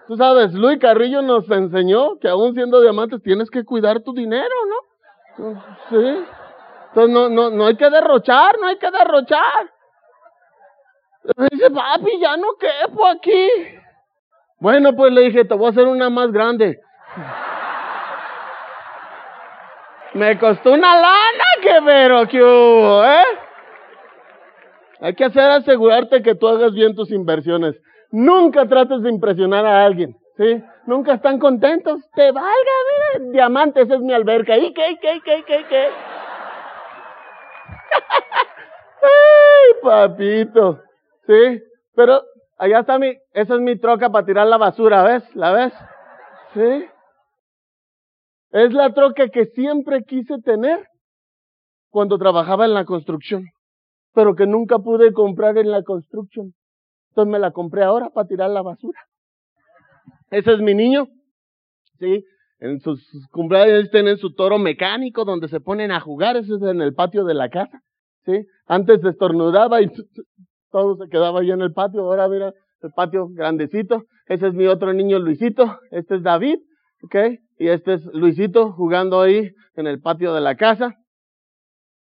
Tú 0.07 0.17
sabes, 0.17 0.53
Luis 0.53 0.79
Carrillo 0.79 1.23
nos 1.23 1.51
enseñó 1.51 2.19
que 2.19 2.29
aún 2.29 2.55
siendo 2.55 2.81
diamantes 2.81 3.23
tienes 3.23 3.51
que 3.51 3.65
cuidar 3.65 4.01
tu 4.01 4.13
dinero, 4.13 4.55
¿no? 4.69 5.63
Sí. 5.91 6.25
Entonces 6.89 7.13
no, 7.13 7.29
no, 7.29 7.51
no 7.51 7.67
hay 7.67 7.77
que 7.77 7.91
derrochar, 7.91 8.59
no 8.61 8.69
hay 8.69 8.79
que 8.79 8.91
derrochar. 8.91 9.71
Dice, 11.51 11.71
papi, 11.71 12.21
ya 12.21 12.37
no 12.37 12.49
quepo 12.59 13.07
aquí. 13.07 13.49
Bueno, 14.61 14.95
pues 14.95 15.13
le 15.13 15.23
dije, 15.23 15.45
te 15.45 15.55
voy 15.55 15.67
a 15.67 15.71
hacer 15.71 15.89
una 15.89 16.09
más 16.09 16.31
grande. 16.31 16.79
Me 20.17 20.39
costó 20.39 20.73
una 20.73 20.99
lana 20.99 21.45
que 21.61 21.75
pero 21.85 22.27
que 22.27 22.43
hubo, 22.43 23.05
¿eh? 23.05 23.39
Hay 25.03 25.15
que 25.15 25.27
hacer 25.27 25.51
asegurarte 25.51 26.23
que 26.23 26.35
tú 26.35 26.49
hagas 26.49 26.73
bien 26.73 26.95
tus 26.95 27.11
inversiones. 27.11 27.77
Nunca 28.13 28.67
trates 28.67 29.03
de 29.03 29.11
impresionar 29.11 29.67
a 29.67 29.85
alguien, 29.85 30.17
¿sí? 30.39 30.65
Nunca 30.87 31.13
están 31.13 31.39
contentos. 31.39 32.01
Te 32.15 32.33
valga, 32.33 32.49
mira, 33.19 33.31
diamante, 33.31 33.83
esa 33.83 33.97
es 33.97 34.01
mi 34.01 34.15
alberca. 34.15 34.57
¿Y 34.57 34.73
qué, 34.73 34.97
qué, 35.03 35.21
qué, 35.23 35.45
qué, 35.47 35.65
qué? 35.69 35.85
Ay, 39.03 39.75
papito. 39.83 40.81
Sí, 41.27 41.63
pero 41.95 42.23
allá 42.57 42.79
está 42.79 42.99
mi, 42.99 43.13
esa 43.35 43.55
es 43.55 43.61
mi 43.61 43.79
troca 43.79 44.09
para 44.09 44.25
tirar 44.25 44.47
la 44.47 44.57
basura, 44.57 45.03
¿ves? 45.03 45.37
¿La 45.37 45.53
ves? 45.53 45.75
Sí. 46.55 46.89
Es 48.51 48.73
la 48.73 48.93
troca 48.93 49.29
que 49.29 49.47
siempre 49.47 50.05
quise 50.05 50.39
tener 50.43 50.87
cuando 51.91 52.19
trabajaba 52.19 52.65
en 52.65 52.75
la 52.75 52.85
construcción, 52.85 53.45
pero 54.13 54.35
que 54.35 54.47
nunca 54.47 54.79
pude 54.79 55.13
comprar 55.13 55.59
en 55.59 55.71
la 55.71 55.83
construcción. 55.83 56.53
Entonces 57.11 57.33
me 57.33 57.39
la 57.39 57.51
compré 57.51 57.83
ahora 57.83 58.11
para 58.11 58.29
tirar 58.29 58.51
la 58.51 58.63
basura. 58.63 59.01
Ese 60.31 60.53
es 60.53 60.61
mi 60.61 60.75
niño. 60.75 61.09
Sí, 61.99 62.25
en 62.59 62.81
sus 62.81 63.01
cumpleaños 63.31 63.91
tienen 63.91 64.19
su 64.19 64.35
toro 64.35 64.59
mecánico 64.59 65.25
donde 65.25 65.49
se 65.49 65.61
ponen 65.61 65.91
a 65.91 66.01
jugar, 66.01 66.37
ese 66.37 66.55
es 66.55 66.63
en 66.63 66.81
el 66.81 66.95
patio 66.95 67.25
de 67.25 67.35
la 67.35 67.49
casa. 67.49 67.81
¿sí? 68.25 68.47
Antes 68.67 69.05
estornudaba 69.05 69.83
y 69.83 69.89
todo 70.71 70.97
se 70.97 71.09
quedaba 71.09 71.41
ahí 71.41 71.51
en 71.51 71.63
el 71.63 71.73
patio, 71.73 72.03
ahora 72.03 72.29
mira, 72.29 72.53
el 72.83 72.91
patio 72.93 73.29
grandecito. 73.29 74.05
Ese 74.27 74.49
es 74.49 74.55
mi 74.55 74.67
otro 74.67 74.93
niño 74.93 75.19
Luisito, 75.19 75.79
este 75.91 76.17
es 76.17 76.23
David, 76.23 76.59
¿ok? 77.07 77.41
Y 77.59 77.69
este 77.69 77.95
es 77.95 78.05
Luisito 78.13 78.73
jugando 78.73 79.21
ahí 79.21 79.51
en 79.77 79.87
el 79.87 80.01
patio 80.01 80.35
de 80.35 80.41
la 80.41 80.57
casa. 80.57 80.95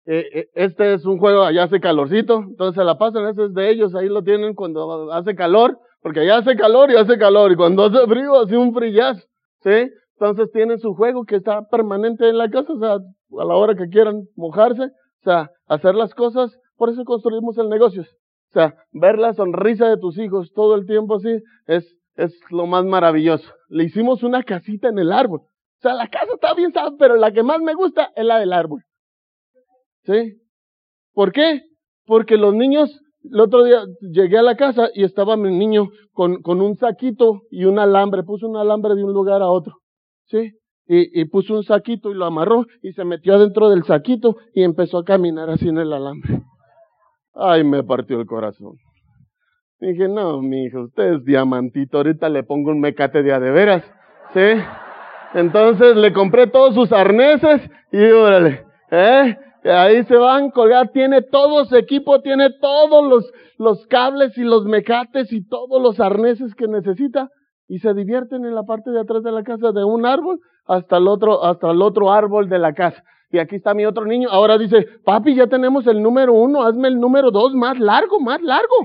Eh, 0.04 0.49
este 0.54 0.94
es 0.94 1.04
un 1.04 1.18
juego, 1.18 1.42
allá 1.42 1.64
hace 1.64 1.80
calorcito, 1.80 2.42
entonces 2.49 2.75
se 2.75 2.84
la 2.84 2.99
pasan, 2.99 3.28
ese 3.28 3.44
es 3.44 3.54
de 3.54 3.70
ellos, 3.70 3.94
ahí 3.94 4.08
lo 4.08 4.22
tienen 4.22 4.54
cuando 4.54 5.12
hace 5.12 5.37
calor, 5.37 5.78
porque 6.00 6.20
allá 6.20 6.38
hace 6.38 6.56
calor 6.56 6.90
y 6.90 6.96
hace 6.96 7.18
calor, 7.18 7.52
y 7.52 7.56
cuando 7.56 7.84
hace 7.84 8.04
frío 8.08 8.40
hace 8.40 8.56
un 8.56 8.75
frillazo, 8.75 9.22
¿sí? 9.62 9.90
Entonces 10.18 10.50
tienen 10.52 10.80
su 10.80 10.94
juego 10.94 11.25
que 11.25 11.37
está 11.37 11.68
permanente 11.68 12.28
en 12.28 12.37
la 12.37 12.50
casa, 12.50 12.72
o 12.72 12.78
sea, 12.78 12.94
a 12.94 13.44
la 13.44 13.54
hora 13.54 13.76
que 13.76 13.88
quieran 13.88 14.25
mojarse, 14.34 14.82
o 14.82 15.22
sea, 15.22 15.50
hacer 15.68 15.94
las 15.94 16.14
cosas, 16.14 16.58
por 16.76 16.90
eso 16.90 17.04
construimos 17.04 17.56
el 17.58 17.68
negocio. 17.68 18.02
O 18.02 18.52
sea, 18.52 18.75
ver 18.92 19.18
la 19.18 19.34
sonrisa 19.34 19.88
de 19.88 19.96
tus 19.96 20.18
hijos 20.18 20.52
todo 20.52 20.75
el 20.75 20.84
tiempo 20.84 21.16
así 21.16 21.30
es, 21.66 21.96
es 22.16 22.38
lo 22.50 22.66
más 22.66 22.85
maravilloso. 22.85 23.49
Le 23.69 23.85
hicimos 23.85 24.23
una 24.23 24.42
casita 24.42 24.88
en 24.88 24.99
el 24.99 25.12
árbol. 25.12 25.40
O 25.40 25.81
sea, 25.81 25.95
la 25.95 26.09
casa 26.09 26.33
está 26.35 26.54
bien, 26.54 26.73
¿sabes? 26.73 26.95
Pero 26.99 27.16
la 27.16 27.33
que 27.33 27.42
más 27.42 27.61
me 27.61 27.75
gusta 27.75 28.11
es 28.14 28.25
la 28.25 28.38
del 28.38 28.52
árbol. 28.52 28.83
¿Sí? 30.04 30.40
¿Por 31.12 31.33
qué? 31.33 31.62
Porque 32.07 32.37
los 32.37 32.54
niños, 32.54 33.00
el 33.25 33.40
otro 33.40 33.64
día 33.64 33.85
llegué 34.00 34.38
a 34.38 34.42
la 34.42 34.57
casa 34.57 34.90
y 34.95 35.04
estaba 35.04 35.37
mi 35.37 35.50
niño 35.57 35.88
con, 36.12 36.42
con 36.42 36.61
un 36.61 36.76
saquito 36.76 37.42
y 37.50 37.64
un 37.64 37.78
alambre, 37.78 38.23
puso 38.23 38.49
un 38.49 38.57
alambre 38.57 38.95
de 38.95 39.04
un 39.04 39.12
lugar 39.12 39.42
a 39.42 39.49
otro. 39.49 39.78
¿Sí? 40.26 40.52
Y, 40.87 41.21
y, 41.21 41.25
puso 41.26 41.54
un 41.54 41.62
saquito 41.62 42.11
y 42.11 42.14
lo 42.14 42.26
amarró 42.26 42.66
y 42.83 42.92
se 42.92 43.04
metió 43.04 43.35
adentro 43.35 43.71
del 43.71 43.85
saquito 43.85 44.37
y 44.52 44.62
empezó 44.62 44.99
a 44.99 45.04
caminar 45.04 45.49
así 45.49 45.69
en 45.69 45.78
el 45.78 45.92
alambre. 45.92 46.42
Ay, 47.35 47.64
me 47.64 47.83
partió 47.83 48.21
el 48.21 48.26
corazón. 48.26 48.76
Dije, 49.83 50.07
no, 50.07 50.41
mi 50.41 50.67
hijo, 50.67 50.83
usted 50.83 51.15
es 51.15 51.25
diamantito, 51.25 51.97
ahorita 51.97 52.29
le 52.29 52.45
pongo 52.45 52.71
un 52.71 52.79
mecate 52.79 53.25
de 53.25 53.33
a 53.33 53.41
de 53.41 53.51
veras, 53.51 53.83
¿sí? 54.33 54.62
Entonces 55.35 55.97
le 55.97 56.12
compré 56.12 56.47
todos 56.47 56.77
sus 56.77 56.93
arneses 56.93 57.69
y 57.91 58.01
órale, 58.12 58.65
¿eh? 58.93 59.37
Ahí 59.65 60.05
se 60.05 60.15
van 60.15 60.53
colgar, 60.53 60.91
tiene 60.93 61.23
todo 61.23 61.65
su 61.65 61.75
equipo, 61.75 62.21
tiene 62.21 62.51
todos 62.61 63.05
los, 63.09 63.33
los 63.59 63.85
cables 63.89 64.39
y 64.39 64.45
los 64.45 64.67
mecates 64.67 65.33
y 65.33 65.45
todos 65.49 65.83
los 65.83 65.99
arneses 65.99 66.55
que 66.55 66.69
necesita 66.69 67.29
y 67.67 67.81
se 67.81 67.93
divierten 67.93 68.45
en 68.45 68.55
la 68.55 68.62
parte 68.62 68.93
de 68.93 69.01
atrás 69.01 69.25
de 69.25 69.33
la 69.33 69.43
casa 69.43 69.73
de 69.73 69.83
un 69.83 70.07
árbol 70.07 70.39
hasta 70.65 70.99
el 70.99 71.09
otro, 71.09 71.43
hasta 71.43 71.73
el 71.73 71.83
otro 71.83 72.12
árbol 72.12 72.49
de 72.49 72.61
la 72.61 72.73
casa. 72.73 73.03
Y 73.33 73.39
aquí 73.41 73.57
está 73.57 73.75
mi 73.75 73.85
otro 73.85 74.05
niño. 74.05 74.29
Ahora 74.31 74.59
dice, 74.59 74.87
papi, 75.05 75.35
ya 75.35 75.49
tenemos 75.49 75.89
el 75.89 76.01
número 76.01 76.35
uno, 76.35 76.62
hazme 76.62 76.87
el 76.87 77.01
número 77.01 77.33
dos 77.33 77.53
más 77.55 77.81
largo, 77.81 78.21
más 78.21 78.41
largo. 78.43 78.77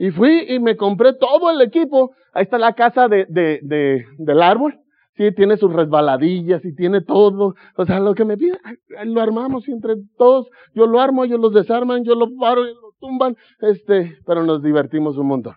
Y 0.00 0.12
fui 0.12 0.46
y 0.48 0.58
me 0.60 0.78
compré 0.78 1.12
todo 1.12 1.50
el 1.50 1.60
equipo. 1.60 2.14
Ahí 2.32 2.44
está 2.44 2.56
la 2.56 2.72
casa 2.72 3.06
de, 3.06 3.26
de, 3.28 3.60
de, 3.62 4.06
del 4.16 4.40
árbol. 4.40 4.80
Sí, 5.14 5.30
tiene 5.34 5.58
sus 5.58 5.70
resbaladillas 5.74 6.64
y 6.64 6.74
tiene 6.74 7.02
todo. 7.02 7.54
O 7.76 7.84
sea, 7.84 8.00
lo 8.00 8.14
que 8.14 8.24
me 8.24 8.38
pide, 8.38 8.58
lo 9.04 9.20
armamos 9.20 9.68
entre 9.68 9.96
todos, 10.16 10.48
yo 10.74 10.86
lo 10.86 11.02
armo, 11.02 11.24
ellos 11.24 11.38
los 11.38 11.52
desarman, 11.52 12.02
yo 12.04 12.14
lo 12.14 12.34
paro, 12.40 12.64
ellos 12.64 12.78
lo 12.80 12.92
tumban, 12.98 13.36
este, 13.60 14.16
pero 14.24 14.42
nos 14.42 14.62
divertimos 14.62 15.18
un 15.18 15.26
montón. 15.26 15.54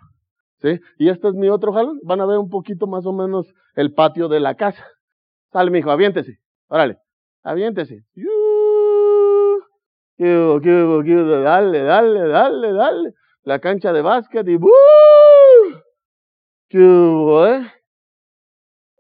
¿Sí? 0.62 0.78
Y 0.98 1.08
este 1.08 1.30
es 1.30 1.36
mi 1.36 1.48
otro 1.48 1.72
jalón. 1.72 2.00
Van 2.04 2.20
a 2.20 2.26
ver 2.26 2.38
un 2.38 2.50
poquito 2.50 2.86
más 2.86 3.06
o 3.06 3.14
menos 3.14 3.48
el 3.76 3.94
patio 3.94 4.28
de 4.28 4.42
la 4.42 4.56
casa. 4.56 4.86
Sale, 5.54 5.72
mi 5.72 5.80
hijo, 5.80 5.90
aviéntese. 5.90 6.40
Órale, 6.68 6.98
aviéntese. 7.44 8.02
Dale, 10.18 11.84
dale, 11.84 12.28
dale, 12.28 12.74
dale. 12.74 13.14
La 13.44 13.60
cancha 13.60 13.94
de 13.94 14.02
básquet 14.02 14.48
y 14.48 14.56
¡buh! 14.56 14.72
¿Qué 16.70 16.80
hubo, 16.80 17.46
eh? 17.48 17.72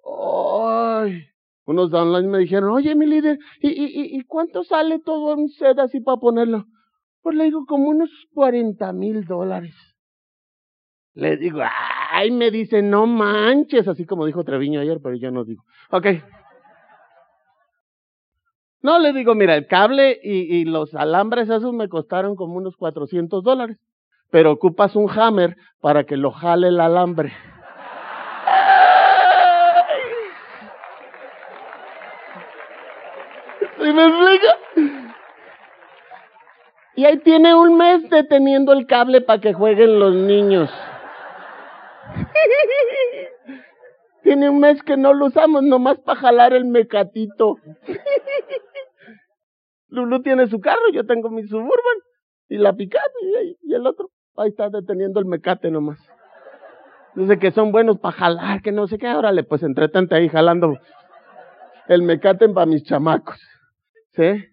Ay. 0.06 1.26
Unos 1.66 1.92
downlines 1.92 2.30
me 2.30 2.40
dijeron, 2.40 2.72
oye, 2.72 2.94
mi 2.94 3.06
líder, 3.06 3.40
¿y, 3.62 3.70
y, 3.70 4.18
y 4.18 4.24
cuánto 4.26 4.64
sale 4.64 5.00
todo 5.00 5.34
un 5.36 5.50
set 5.50 5.80
así 5.80 6.02
para 6.02 6.18
ponerlo? 6.18 6.66
Pues 7.22 7.38
le 7.38 7.46
digo, 7.46 7.66
como 7.66 7.88
unos 7.90 8.10
40 8.34 8.92
mil 8.92 9.24
dólares. 9.24 9.76
Le 11.14 11.38
digo, 11.38 11.62
ay, 12.12 12.32
me 12.32 12.52
dice, 12.52 12.82
no 12.82 13.08
manches, 13.08 13.88
así 13.88 14.06
como 14.06 14.26
dijo 14.26 14.44
Treviño 14.44 14.82
ayer, 14.82 15.00
pero 15.02 15.16
yo 15.16 15.32
no 15.32 15.46
digo. 15.46 15.64
Ok. 15.92 16.08
No, 18.82 19.00
le 19.00 19.14
digo, 19.14 19.34
mira, 19.34 19.56
el 19.56 19.68
cable 19.68 20.20
y, 20.22 20.58
y 20.58 20.66
los 20.66 20.94
alambres 20.96 21.50
esos 21.50 21.74
me 21.74 21.88
costaron 21.88 22.36
como 22.36 22.56
unos 22.56 22.76
400 22.76 23.42
dólares, 23.42 23.78
pero 24.34 24.52
ocupas 24.52 24.96
un 24.96 25.08
hammer 25.12 25.56
para 25.80 26.06
que 26.06 26.18
lo 26.18 26.32
jale 26.32 26.70
el 26.70 26.80
alambre. 26.80 27.32
¿Sí 33.80 33.94
me 33.94 34.06
explica? 34.08 34.58
Y 36.96 37.06
ahí 37.06 37.20
tiene 37.20 37.54
un 37.54 37.78
mes 37.78 38.10
deteniendo 38.10 38.74
el 38.74 38.88
cable 38.88 39.22
para 39.22 39.40
que 39.40 39.54
jueguen 39.54 40.00
los 40.00 40.16
niños. 40.16 40.68
Tiene 44.24 44.50
un 44.50 44.62
mes 44.62 44.82
que 44.82 44.98
no 44.98 45.14
lo 45.14 45.28
usamos 45.28 45.62
nomás 45.62 46.00
para 46.00 46.20
jalar 46.20 46.54
el 46.54 46.66
mecatito. 46.66 47.58
Lulu 49.90 50.24
tiene 50.24 50.48
su 50.48 50.60
carro, 50.60 50.90
yo 50.92 51.06
tengo 51.06 51.30
mi 51.30 51.44
suburban 51.44 51.98
y 52.50 52.58
la 52.58 52.74
picada 52.74 53.06
y, 53.44 53.72
el 53.72 53.86
otro 53.86 54.10
ahí 54.38 54.50
está 54.50 54.70
deteniendo 54.70 55.20
el 55.20 55.26
mecate 55.26 55.70
nomás. 55.72 56.00
Dice 57.16 57.38
que 57.38 57.52
son 57.52 57.72
buenos 57.72 58.00
para 58.00 58.18
jalar, 58.18 58.62
que 58.62 58.72
no 58.72 58.88
sé 58.88 58.98
qué, 58.98 59.08
órale, 59.14 59.44
pues 59.44 59.62
entretente 59.64 60.16
ahí 60.16 60.30
jalando 60.30 60.78
el 61.88 62.02
mecate 62.02 62.50
para 62.50 62.66
mis 62.66 62.84
chamacos. 62.84 63.40
¿Sí? 64.12 64.46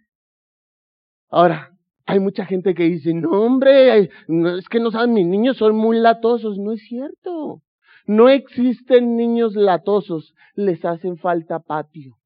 Ahora, 1.30 1.70
hay 2.06 2.18
mucha 2.18 2.44
gente 2.44 2.74
que 2.74 2.84
dice, 2.84 3.14
no 3.14 3.30
hombre, 3.30 3.98
es 3.98 4.68
que 4.68 4.80
no 4.80 4.90
saben, 4.90 5.14
mis 5.14 5.26
niños 5.26 5.56
son 5.56 5.76
muy 5.76 5.98
latosos. 5.98 6.58
No 6.58 6.72
es 6.72 6.82
cierto. 6.82 7.62
No 8.06 8.28
existen 8.28 9.16
niños 9.16 9.54
latosos, 9.54 10.34
les 10.54 10.84
hacen 10.84 11.16
falta 11.16 11.60
patio. 11.60 12.16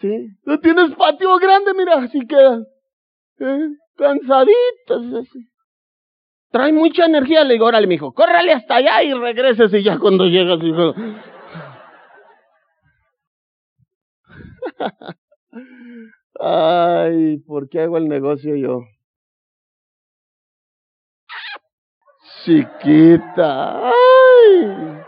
¿Sí? 0.00 0.28
No 0.44 0.60
tienes 0.60 0.94
patio 0.94 1.38
grande, 1.38 1.72
mira, 1.74 1.94
así 1.94 2.26
quedan. 2.26 2.66
¿Eh? 3.40 3.68
Cansaditos. 3.96 5.28
Trae 6.50 6.72
mucha 6.72 7.06
energía, 7.06 7.44
le 7.44 7.54
digo, 7.54 7.66
órale, 7.66 7.86
mijo, 7.86 8.12
córrale 8.12 8.52
hasta 8.52 8.76
allá 8.76 9.02
y 9.02 9.12
regreses 9.12 9.72
y 9.74 9.82
ya 9.82 9.98
cuando 9.98 10.26
llegas, 10.26 10.62
hijo. 10.62 10.94
Ay, 16.40 17.38
¿por 17.38 17.68
qué 17.68 17.80
hago 17.80 17.98
el 17.98 18.08
negocio 18.08 18.56
yo? 18.56 18.82
Chiquita. 22.44 23.88
Ay. 23.88 25.04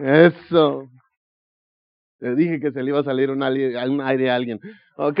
Eso. 0.00 0.88
Le 2.20 2.34
dije 2.34 2.60
que 2.60 2.70
se 2.70 2.82
le 2.82 2.90
iba 2.90 3.00
a 3.00 3.04
salir 3.04 3.30
un 3.30 3.42
aire 3.42 4.30
a 4.30 4.34
alguien. 4.34 4.60
Ok. 4.96 5.20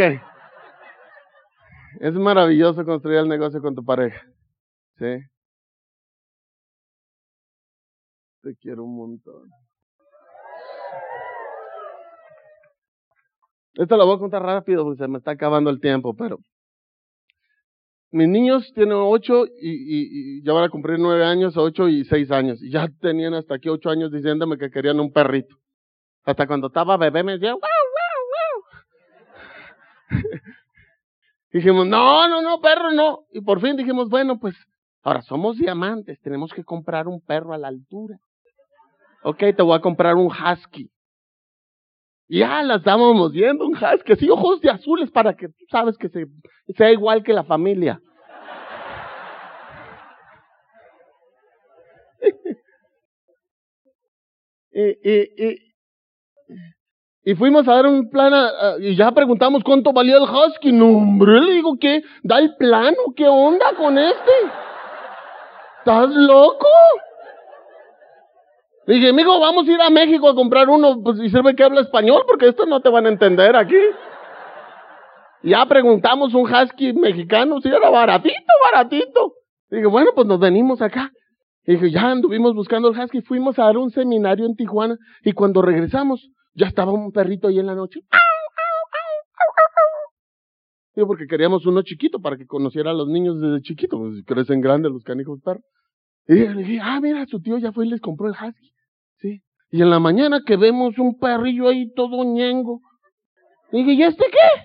Es 2.00 2.14
maravilloso 2.14 2.84
construir 2.84 3.18
el 3.18 3.28
negocio 3.28 3.60
con 3.60 3.74
tu 3.74 3.84
pareja. 3.84 4.24
¿Sí? 4.98 5.18
Te 8.42 8.56
quiero 8.56 8.84
un 8.84 8.96
montón. 8.96 9.50
Esto 13.74 13.96
lo 13.96 14.06
voy 14.06 14.16
a 14.16 14.18
contar 14.18 14.42
rápido 14.42 14.84
porque 14.84 15.02
se 15.02 15.08
me 15.08 15.18
está 15.18 15.32
acabando 15.32 15.70
el 15.70 15.80
tiempo, 15.80 16.14
pero 16.14 16.38
mis 18.12 18.28
niños 18.28 18.70
tienen 18.74 18.98
ocho 18.98 19.46
y, 19.46 20.42
ya 20.44 20.52
van 20.52 20.64
a 20.64 20.68
cumplir 20.68 20.98
nueve 20.98 21.24
años, 21.24 21.56
ocho 21.56 21.88
y 21.88 22.04
seis 22.04 22.30
años. 22.30 22.62
Y 22.62 22.70
ya 22.70 22.86
tenían 23.00 23.32
hasta 23.34 23.54
aquí 23.54 23.70
ocho 23.70 23.88
años 23.88 24.12
diciéndome 24.12 24.58
que 24.58 24.70
querían 24.70 25.00
un 25.00 25.12
perrito. 25.12 25.56
Hasta 26.24 26.46
cuando 26.46 26.66
estaba 26.66 26.98
bebé 26.98 27.22
me 27.22 27.32
decían, 27.32 27.54
wow, 27.54 27.60
wow, 30.10 30.20
wow. 30.20 30.40
dijimos, 31.52 31.86
no, 31.86 32.28
no, 32.28 32.42
no, 32.42 32.60
perro, 32.60 32.92
no. 32.92 33.20
Y 33.32 33.40
por 33.40 33.60
fin 33.62 33.76
dijimos, 33.76 34.10
bueno, 34.10 34.38
pues 34.38 34.54
ahora 35.02 35.22
somos 35.22 35.56
diamantes, 35.56 36.20
tenemos 36.20 36.52
que 36.52 36.64
comprar 36.64 37.08
un 37.08 37.20
perro 37.22 37.54
a 37.54 37.58
la 37.58 37.68
altura. 37.68 38.18
Ok, 39.24 39.38
te 39.56 39.62
voy 39.62 39.76
a 39.76 39.80
comprar 39.80 40.16
un 40.16 40.26
husky. 40.26 40.90
Ya 42.32 42.62
la 42.62 42.76
estábamos 42.76 43.30
viendo, 43.30 43.66
un 43.66 43.74
husky, 43.74 44.14
así 44.14 44.30
ojos 44.30 44.62
de 44.62 44.70
azules 44.70 45.10
para 45.10 45.34
que 45.34 45.48
tú 45.48 45.66
sabes 45.70 45.98
que 45.98 46.08
se, 46.08 46.24
sea 46.74 46.90
igual 46.90 47.22
que 47.22 47.34
la 47.34 47.44
familia. 47.44 48.00
y, 54.72 54.96
y, 55.10 55.58
y, 57.22 57.34
fuimos 57.34 57.68
a 57.68 57.74
dar 57.74 57.86
un 57.86 58.08
plan 58.08 58.32
y 58.80 58.96
ya 58.96 59.12
preguntamos 59.12 59.62
cuánto 59.62 59.92
valía 59.92 60.16
el 60.16 60.22
husky. 60.22 60.72
No, 60.72 60.86
hombre, 60.86 61.38
le 61.38 61.52
digo 61.52 61.76
que 61.78 62.00
da 62.22 62.38
el 62.38 62.56
plano, 62.56 62.96
¿qué 63.14 63.28
onda 63.28 63.74
con 63.76 63.98
este? 63.98 64.32
¿Estás 65.80 66.08
loco? 66.08 66.66
Dije, 68.86 69.10
amigo, 69.10 69.38
vamos 69.38 69.68
a 69.68 69.72
ir 69.72 69.80
a 69.80 69.90
México 69.90 70.28
a 70.28 70.34
comprar 70.34 70.68
uno, 70.68 71.00
pues, 71.02 71.18
y 71.20 71.28
sirve 71.28 71.54
que 71.54 71.62
habla 71.62 71.82
español, 71.82 72.24
porque 72.26 72.48
esto 72.48 72.66
no 72.66 72.80
te 72.80 72.88
van 72.88 73.06
a 73.06 73.10
entender 73.10 73.54
aquí. 73.54 73.76
Ya 75.44 75.64
preguntamos 75.66 76.34
un 76.34 76.52
husky 76.52 76.92
mexicano, 76.92 77.60
si 77.60 77.68
era 77.68 77.90
baratito, 77.90 78.52
baratito. 78.72 79.32
Dije, 79.70 79.86
bueno, 79.86 80.10
pues 80.14 80.26
nos 80.26 80.40
venimos 80.40 80.82
acá. 80.82 81.10
dije, 81.64 81.90
ya 81.90 82.10
anduvimos 82.10 82.54
buscando 82.54 82.88
el 82.88 82.98
husky, 82.98 83.22
fuimos 83.22 83.58
a 83.58 83.64
dar 83.64 83.78
un 83.78 83.90
seminario 83.90 84.46
en 84.46 84.56
Tijuana, 84.56 84.96
y 85.24 85.32
cuando 85.32 85.62
regresamos, 85.62 86.28
ya 86.54 86.66
estaba 86.66 86.92
un 86.92 87.12
perrito 87.12 87.48
ahí 87.48 87.58
en 87.60 87.66
la 87.66 87.74
noche. 87.74 88.00
Digo, 90.94 91.06
porque 91.06 91.26
queríamos 91.26 91.64
uno 91.66 91.82
chiquito 91.82 92.20
para 92.20 92.36
que 92.36 92.46
conociera 92.46 92.90
a 92.90 92.94
los 92.94 93.08
niños 93.08 93.40
desde 93.40 93.62
chiquito, 93.62 93.96
pues 93.98 94.22
crecen 94.26 94.60
grandes 94.60 94.92
los 94.92 95.02
canijos 95.04 95.40
perros. 95.40 95.64
Y 96.28 96.34
le 96.34 96.54
dije, 96.54 96.80
ah, 96.82 97.00
mira, 97.00 97.24
su 97.26 97.40
tío 97.40 97.58
ya 97.58 97.72
fue 97.72 97.86
y 97.86 97.90
les 97.90 98.00
compró 98.00 98.28
el 98.28 98.34
husky. 98.34 98.71
Y 99.72 99.80
en 99.80 99.88
la 99.88 99.98
mañana 99.98 100.42
que 100.46 100.56
vemos 100.56 100.98
un 100.98 101.18
perrillo 101.18 101.68
ahí 101.68 101.90
todo 101.94 102.24
ñengo. 102.24 102.80
dije, 103.70 103.92
¿y 103.92 104.02
este 104.02 104.26
qué? 104.30 104.62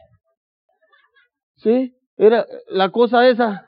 Sí, 1.55 1.93
era 2.17 2.45
la 2.67 2.89
cosa 2.89 3.25
esa. 3.25 3.65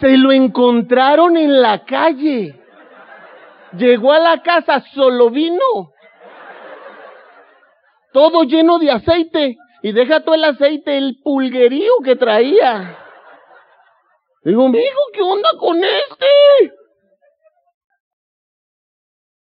Se 0.00 0.16
lo 0.18 0.32
encontraron 0.32 1.36
en 1.36 1.62
la 1.62 1.84
calle. 1.84 2.60
Llegó 3.78 4.12
a 4.12 4.18
la 4.18 4.42
casa, 4.42 4.80
solo 4.92 5.30
vino. 5.30 5.92
Todo 8.12 8.42
lleno 8.42 8.80
de 8.80 8.90
aceite. 8.90 9.56
Y 9.82 9.92
deja 9.92 10.24
todo 10.24 10.34
el 10.34 10.44
aceite, 10.44 10.98
el 10.98 11.20
pulguerío 11.22 11.92
que 12.02 12.16
traía. 12.16 12.98
Digo, 14.42 14.66
hijo, 14.68 15.00
¿qué 15.12 15.22
onda 15.22 15.50
con 15.60 15.76
este? 15.76 16.74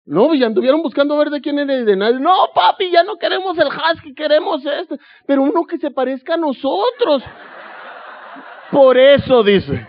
No, 0.06 0.34
y 0.34 0.44
anduvieron 0.44 0.82
buscando 0.82 1.16
a 1.16 1.20
ver 1.20 1.30
de 1.30 1.40
quién 1.40 1.60
era 1.60 1.74
y 1.74 1.86
de 1.86 1.96
nadie. 1.96 2.20
No, 2.20 2.50
papi, 2.54 2.92
ya 2.92 3.04
no 3.04 3.16
queremos 3.16 3.58
el 3.58 3.68
husky, 3.68 4.14
queremos 4.14 4.66
este. 4.66 4.98
Pero 5.26 5.44
uno 5.44 5.66
que 5.66 5.78
se 5.78 5.92
parezca 5.92 6.34
a 6.34 6.38
nosotros. 6.38 7.24
Por 8.72 8.98
eso, 8.98 9.44
dice. 9.44 9.88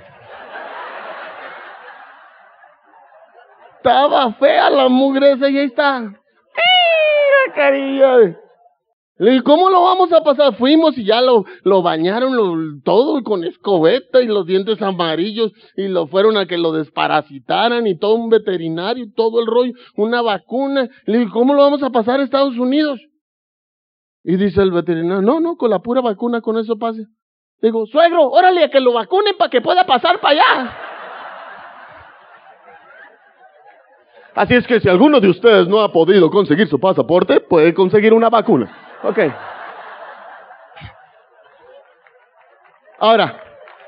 Estaba 3.77 4.33
fea 4.35 4.71
la 4.71 4.89
mugre 4.89 5.33
esa 5.33 5.49
y 5.49 5.59
ahí 5.59 5.67
está. 5.67 6.01
Mira, 6.01 7.55
cariño. 7.55 8.44
Le 9.17 9.31
dije, 9.31 9.45
¿cómo 9.45 9.71
lo 9.71 9.83
vamos 9.83 10.13
a 10.13 10.23
pasar? 10.23 10.57
Fuimos 10.57 10.99
y 10.99 11.05
ya 11.05 11.21
lo, 11.21 11.45
lo 11.63 11.83
bañaron 11.83 12.83
todo 12.83 13.23
con 13.23 13.45
escobeta 13.45 14.21
y 14.21 14.27
los 14.27 14.45
dientes 14.45 14.83
amarillos 14.83 15.53
y 15.77 15.87
lo 15.87 16.09
fueron 16.09 16.37
a 16.37 16.47
que 16.47 16.59
lo 16.59 16.73
desparasitaran 16.73 17.87
y 17.87 17.97
todo 17.97 18.17
un 18.17 18.29
veterinario 18.29 19.05
y 19.05 19.13
todo 19.13 19.41
el 19.41 19.47
rollo, 19.47 19.73
una 19.97 20.21
vacuna. 20.21 20.89
Le 21.07 21.19
dije, 21.19 21.31
¿cómo 21.31 21.55
lo 21.55 21.63
vamos 21.63 21.83
a 21.85 21.91
pasar 21.91 22.19
a 22.19 22.25
Estados 22.25 22.59
Unidos? 22.59 23.01
Y 24.25 24.37
dice 24.37 24.61
el 24.63 24.73
veterinario, 24.73 25.23
no, 25.23 25.39
no, 25.39 25.57
con 25.57 25.71
la 25.71 25.79
pura 25.79 26.01
vacuna 26.01 26.41
con 26.41 26.59
eso 26.59 26.77
pase. 26.77 27.05
Digo, 27.63 27.87
suegro, 27.87 28.29
órale 28.31 28.65
a 28.65 28.71
que 28.71 28.81
lo 28.81 28.93
vacunen 28.93 29.37
para 29.39 29.51
que 29.51 29.61
pueda 29.61 29.87
pasar 29.87 30.21
para 30.21 30.35
allá. 30.35 30.77
Así 34.35 34.55
es 34.55 34.67
que 34.67 34.81
si 34.81 34.89
alguno 34.89 35.21
de 35.21 35.29
ustedes 35.29 35.69
no 35.69 35.83
ha 35.83 35.93
podido 35.93 36.31
conseguir 36.31 36.67
su 36.67 36.81
pasaporte, 36.81 37.39
puede 37.39 37.73
conseguir 37.73 38.13
una 38.13 38.29
vacuna. 38.29 38.94
Ok. 39.05 39.19
Ahora, 42.99 43.39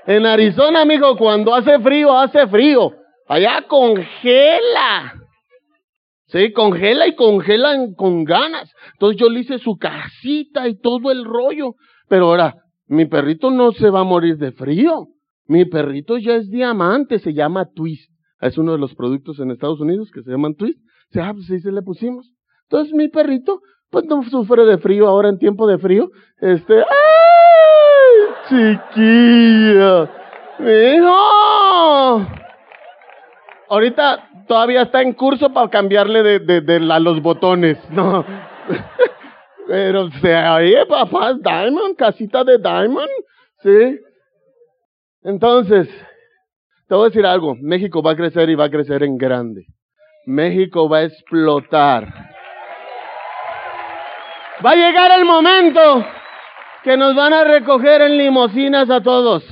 en 0.06 0.26
Arizona, 0.26 0.82
amigo, 0.82 1.16
cuando 1.16 1.54
hace 1.54 1.78
frío, 1.80 2.16
hace 2.18 2.46
frío. 2.48 2.92
Allá 3.26 3.62
congela. 3.66 5.14
Sí, 6.26 6.52
congela 6.52 7.06
y 7.06 7.14
congelan 7.14 7.94
con 7.94 8.24
ganas. 8.24 8.70
Entonces 8.92 9.18
yo 9.18 9.30
le 9.30 9.40
hice 9.40 9.58
su 9.58 9.78
casita 9.78 10.68
y 10.68 10.78
todo 10.78 11.10
el 11.10 11.24
rollo. 11.24 11.76
Pero 12.08 12.26
ahora, 12.26 12.54
mi 12.86 13.06
perrito 13.06 13.50
no 13.50 13.72
se 13.72 13.88
va 13.88 14.00
a 14.00 14.04
morir 14.04 14.36
de 14.36 14.52
frío. 14.52 15.06
Mi 15.46 15.64
perrito 15.64 16.18
ya 16.18 16.34
es 16.34 16.50
diamante, 16.50 17.20
se 17.20 17.32
llama 17.32 17.70
Twist. 17.74 18.10
Es 18.40 18.58
uno 18.58 18.72
de 18.72 18.78
los 18.78 18.94
productos 18.94 19.40
en 19.40 19.50
Estados 19.50 19.80
Unidos 19.80 20.10
que 20.12 20.22
se 20.22 20.30
llaman 20.30 20.56
Twist. 20.56 20.78
Se, 21.10 21.20
ah, 21.22 21.32
pues 21.32 21.46
se 21.46 21.72
le 21.72 21.80
pusimos. 21.80 22.32
Entonces 22.68 22.92
mi 22.92 23.08
perrito, 23.08 23.60
pues 23.96 24.04
no 24.04 24.22
sufre 24.24 24.66
de 24.66 24.76
frío 24.76 25.08
ahora 25.08 25.30
en 25.30 25.38
tiempo 25.38 25.66
de 25.66 25.78
frío. 25.78 26.10
Este, 26.38 26.80
¡ay! 26.80 26.84
Chiquilla. 28.46 30.10
Hijo. 30.58 32.26
Ahorita 33.70 34.28
todavía 34.46 34.82
está 34.82 35.00
en 35.00 35.14
curso 35.14 35.50
para 35.50 35.70
cambiarle 35.70 36.22
de, 36.22 36.38
de, 36.40 36.60
de 36.60 36.78
los 36.78 37.22
botones, 37.22 37.78
¿no? 37.88 38.22
Pero 39.66 40.10
se 40.20 40.36
oye, 40.36 40.84
papá, 40.84 41.32
Diamond, 41.32 41.96
casita 41.96 42.44
de 42.44 42.58
Diamond, 42.58 43.08
¿sí? 43.62 43.98
Entonces, 45.22 45.88
te 46.86 46.94
voy 46.94 47.04
a 47.04 47.08
decir 47.08 47.24
algo, 47.24 47.56
México 47.62 48.02
va 48.02 48.10
a 48.10 48.16
crecer 48.16 48.50
y 48.50 48.56
va 48.56 48.66
a 48.66 48.70
crecer 48.70 49.02
en 49.02 49.16
grande. 49.16 49.64
México 50.26 50.86
va 50.86 50.98
a 50.98 51.04
explotar. 51.04 52.35
Va 54.64 54.70
a 54.70 54.76
llegar 54.76 55.10
el 55.18 55.26
momento 55.26 56.06
que 56.82 56.96
nos 56.96 57.14
van 57.14 57.34
a 57.34 57.44
recoger 57.44 58.00
en 58.00 58.16
limosinas 58.16 58.88
a 58.88 59.02
todos. 59.02 59.44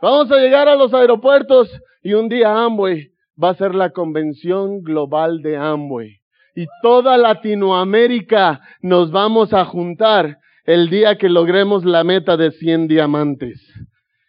Vamos 0.00 0.30
a 0.30 0.36
llegar 0.36 0.68
a 0.68 0.76
los 0.76 0.94
aeropuertos 0.94 1.68
y 2.02 2.14
un 2.14 2.28
día 2.28 2.52
Amway 2.54 3.08
va 3.42 3.50
a 3.50 3.54
ser 3.54 3.74
la 3.74 3.90
convención 3.90 4.82
global 4.82 5.42
de 5.42 5.56
Amway. 5.56 6.20
Y 6.54 6.66
toda 6.80 7.16
Latinoamérica 7.16 8.60
nos 8.82 9.10
vamos 9.10 9.52
a 9.52 9.64
juntar 9.64 10.36
el 10.64 10.90
día 10.90 11.18
que 11.18 11.28
logremos 11.28 11.84
la 11.84 12.04
meta 12.04 12.36
de 12.36 12.52
100 12.52 12.86
diamantes. 12.86 13.60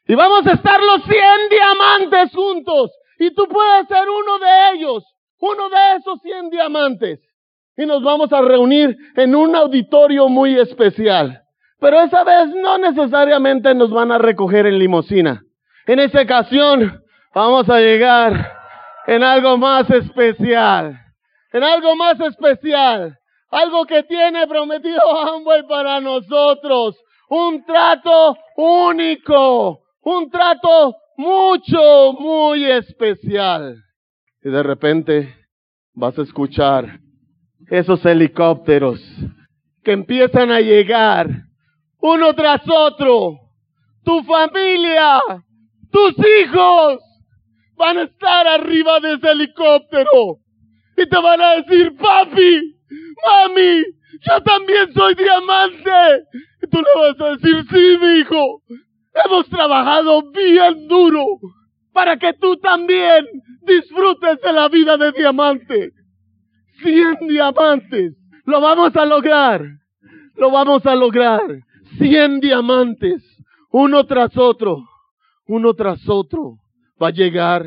Y 0.08 0.16
vamos 0.16 0.48
a 0.48 0.54
estar 0.54 0.82
los 0.82 1.04
100 1.04 1.22
diamantes 1.50 2.34
juntos. 2.34 2.92
Y 3.20 3.36
tú 3.36 3.48
puedes 3.48 3.88
ser 3.88 4.10
uno 4.10 4.40
de 4.40 4.78
ellos, 4.78 5.04
uno 5.40 5.70
de 5.70 5.98
esos 6.00 6.20
100 6.22 6.50
diamantes. 6.50 7.20
Y 7.82 7.86
nos 7.88 8.04
vamos 8.04 8.32
a 8.32 8.42
reunir 8.42 8.96
en 9.16 9.34
un 9.34 9.56
auditorio 9.56 10.30
muy 10.30 10.56
especial. 10.56 11.42
Pero 11.80 12.00
esa 12.02 12.24
vez 12.24 12.50
no 12.54 12.78
necesariamente 12.78 13.74
nos 13.74 13.90
van 13.90 14.12
a 14.12 14.20
recoger 14.20 14.68
en 14.68 14.78
limosina. 14.78 15.42
En 15.88 15.98
esa 15.98 16.22
ocasión 16.22 17.02
vamos 17.34 17.68
a 17.72 17.80
llegar 17.80 18.54
en 19.08 19.24
algo 19.24 19.58
más 19.58 19.90
especial. 19.90 20.96
En 21.52 21.64
algo 21.64 21.96
más 21.96 22.20
especial. 22.20 23.18
Algo 23.50 23.86
que 23.86 24.04
tiene 24.04 24.46
prometido 24.46 25.02
Amway 25.34 25.64
para 25.68 26.00
nosotros. 26.00 27.02
Un 27.30 27.66
trato 27.66 28.38
único. 28.58 29.82
Un 30.04 30.30
trato 30.30 30.98
mucho, 31.18 32.14
muy 32.14 32.64
especial. 32.64 33.76
Y 34.44 34.52
de 34.52 34.62
repente 34.62 35.36
vas 35.96 36.20
a 36.20 36.22
escuchar 36.22 37.00
esos 37.72 38.06
helicópteros 38.06 39.00
que 39.82 39.94
empiezan 39.94 40.52
a 40.52 40.60
llegar 40.60 41.30
uno 42.00 42.34
tras 42.34 42.62
otro. 42.68 43.38
Tu 44.04 44.24
familia, 44.24 45.22
tus 45.90 46.14
hijos 46.18 47.00
van 47.78 48.00
a 48.00 48.04
estar 48.04 48.48
arriba 48.48 49.00
de 49.00 49.14
ese 49.14 49.32
helicóptero 49.32 50.40
y 50.98 51.08
te 51.08 51.22
van 51.22 51.42
a 51.42 51.56
decir, 51.62 51.96
papi, 51.96 52.76
mami, 53.26 53.84
yo 54.28 54.42
también 54.44 54.94
soy 54.94 55.16
diamante. 55.16 56.26
Y 56.64 56.70
tú 56.70 56.78
le 56.78 57.02
vas 57.02 57.22
a 57.22 57.38
decir, 57.38 57.66
sí, 57.70 57.98
mi 58.02 58.20
hijo, 58.20 58.62
hemos 59.26 59.48
trabajado 59.48 60.30
bien 60.32 60.88
duro 60.90 61.26
para 61.94 62.18
que 62.18 62.34
tú 62.34 62.58
también 62.58 63.26
disfrutes 63.62 64.42
de 64.42 64.52
la 64.52 64.68
vida 64.68 64.98
de 64.98 65.14
diamante. 65.14 65.92
Cien 66.84 67.28
diamantes. 67.28 68.16
Lo 68.46 68.62
vamos 68.62 68.96
a 68.96 69.06
lograr. 69.06 69.64
Lo 70.36 70.52
vamos 70.52 70.86
a 70.86 70.96
lograr. 70.96 71.42
Cien 71.98 72.40
diamantes. 72.40 73.24
Uno 73.72 74.06
tras 74.06 74.38
otro 74.38 74.84
uno 75.52 75.74
tras 75.74 76.08
otro, 76.08 76.60
va 77.02 77.10
a 77.10 77.12
llegar, 77.12 77.66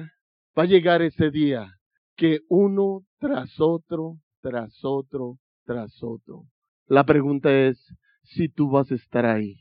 va 0.58 0.62
a 0.62 0.66
llegar 0.66 1.02
ese 1.02 1.30
día 1.30 1.68
que 2.16 2.40
uno 2.48 3.02
tras 3.18 3.60
otro, 3.60 4.14
tras 4.40 4.72
otro, 4.82 5.34
tras 5.66 6.02
otro. 6.02 6.44
La 6.86 7.04
pregunta 7.04 7.52
es 7.52 7.78
si 8.22 8.48
tú 8.48 8.70
vas 8.70 8.90
a 8.90 8.94
estar 8.94 9.26
ahí, 9.26 9.56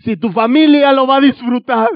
si 0.00 0.18
tu 0.18 0.30
familia 0.32 0.92
lo 0.92 1.06
va 1.06 1.16
a 1.16 1.20
disfrutar, 1.20 1.88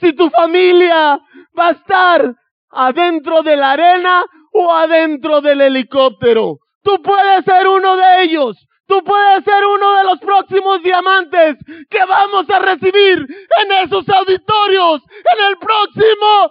si 0.00 0.12
tu 0.12 0.30
familia 0.30 1.18
va 1.58 1.68
a 1.68 1.72
estar 1.72 2.36
adentro 2.70 3.42
de 3.42 3.56
la 3.56 3.72
arena 3.72 4.24
o 4.56 4.72
adentro 4.72 5.40
del 5.40 5.60
helicóptero. 5.60 6.58
Tú 6.82 7.02
puedes 7.02 7.44
ser 7.44 7.68
uno 7.68 7.96
de 7.96 8.22
ellos. 8.22 8.56
Tú 8.86 9.02
puedes 9.04 9.44
ser 9.44 9.66
uno 9.66 9.94
de 9.96 10.04
los 10.04 10.18
próximos 10.20 10.82
diamantes 10.82 11.56
que 11.90 12.04
vamos 12.08 12.48
a 12.50 12.60
recibir 12.60 13.26
en 13.62 13.72
esos 13.84 14.08
auditorios 14.08 15.02
en 15.32 15.44
el 15.46 15.58
próximo 15.58 16.50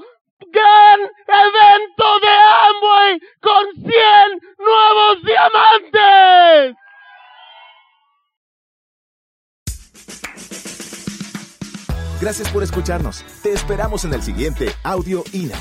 gran 0.52 1.00
evento 1.00 2.20
de 2.22 2.34
Amway 2.68 3.20
con 3.42 3.66
100 3.74 3.94
nuevos 4.60 5.24
diamantes. 5.24 6.76
Gracias 12.22 12.50
por 12.50 12.64
escucharnos. 12.64 13.24
Te 13.44 13.54
esperamos 13.54 14.04
en 14.04 14.14
el 14.14 14.22
siguiente 14.22 14.72
Audio 14.84 15.24
INA. 15.32 15.58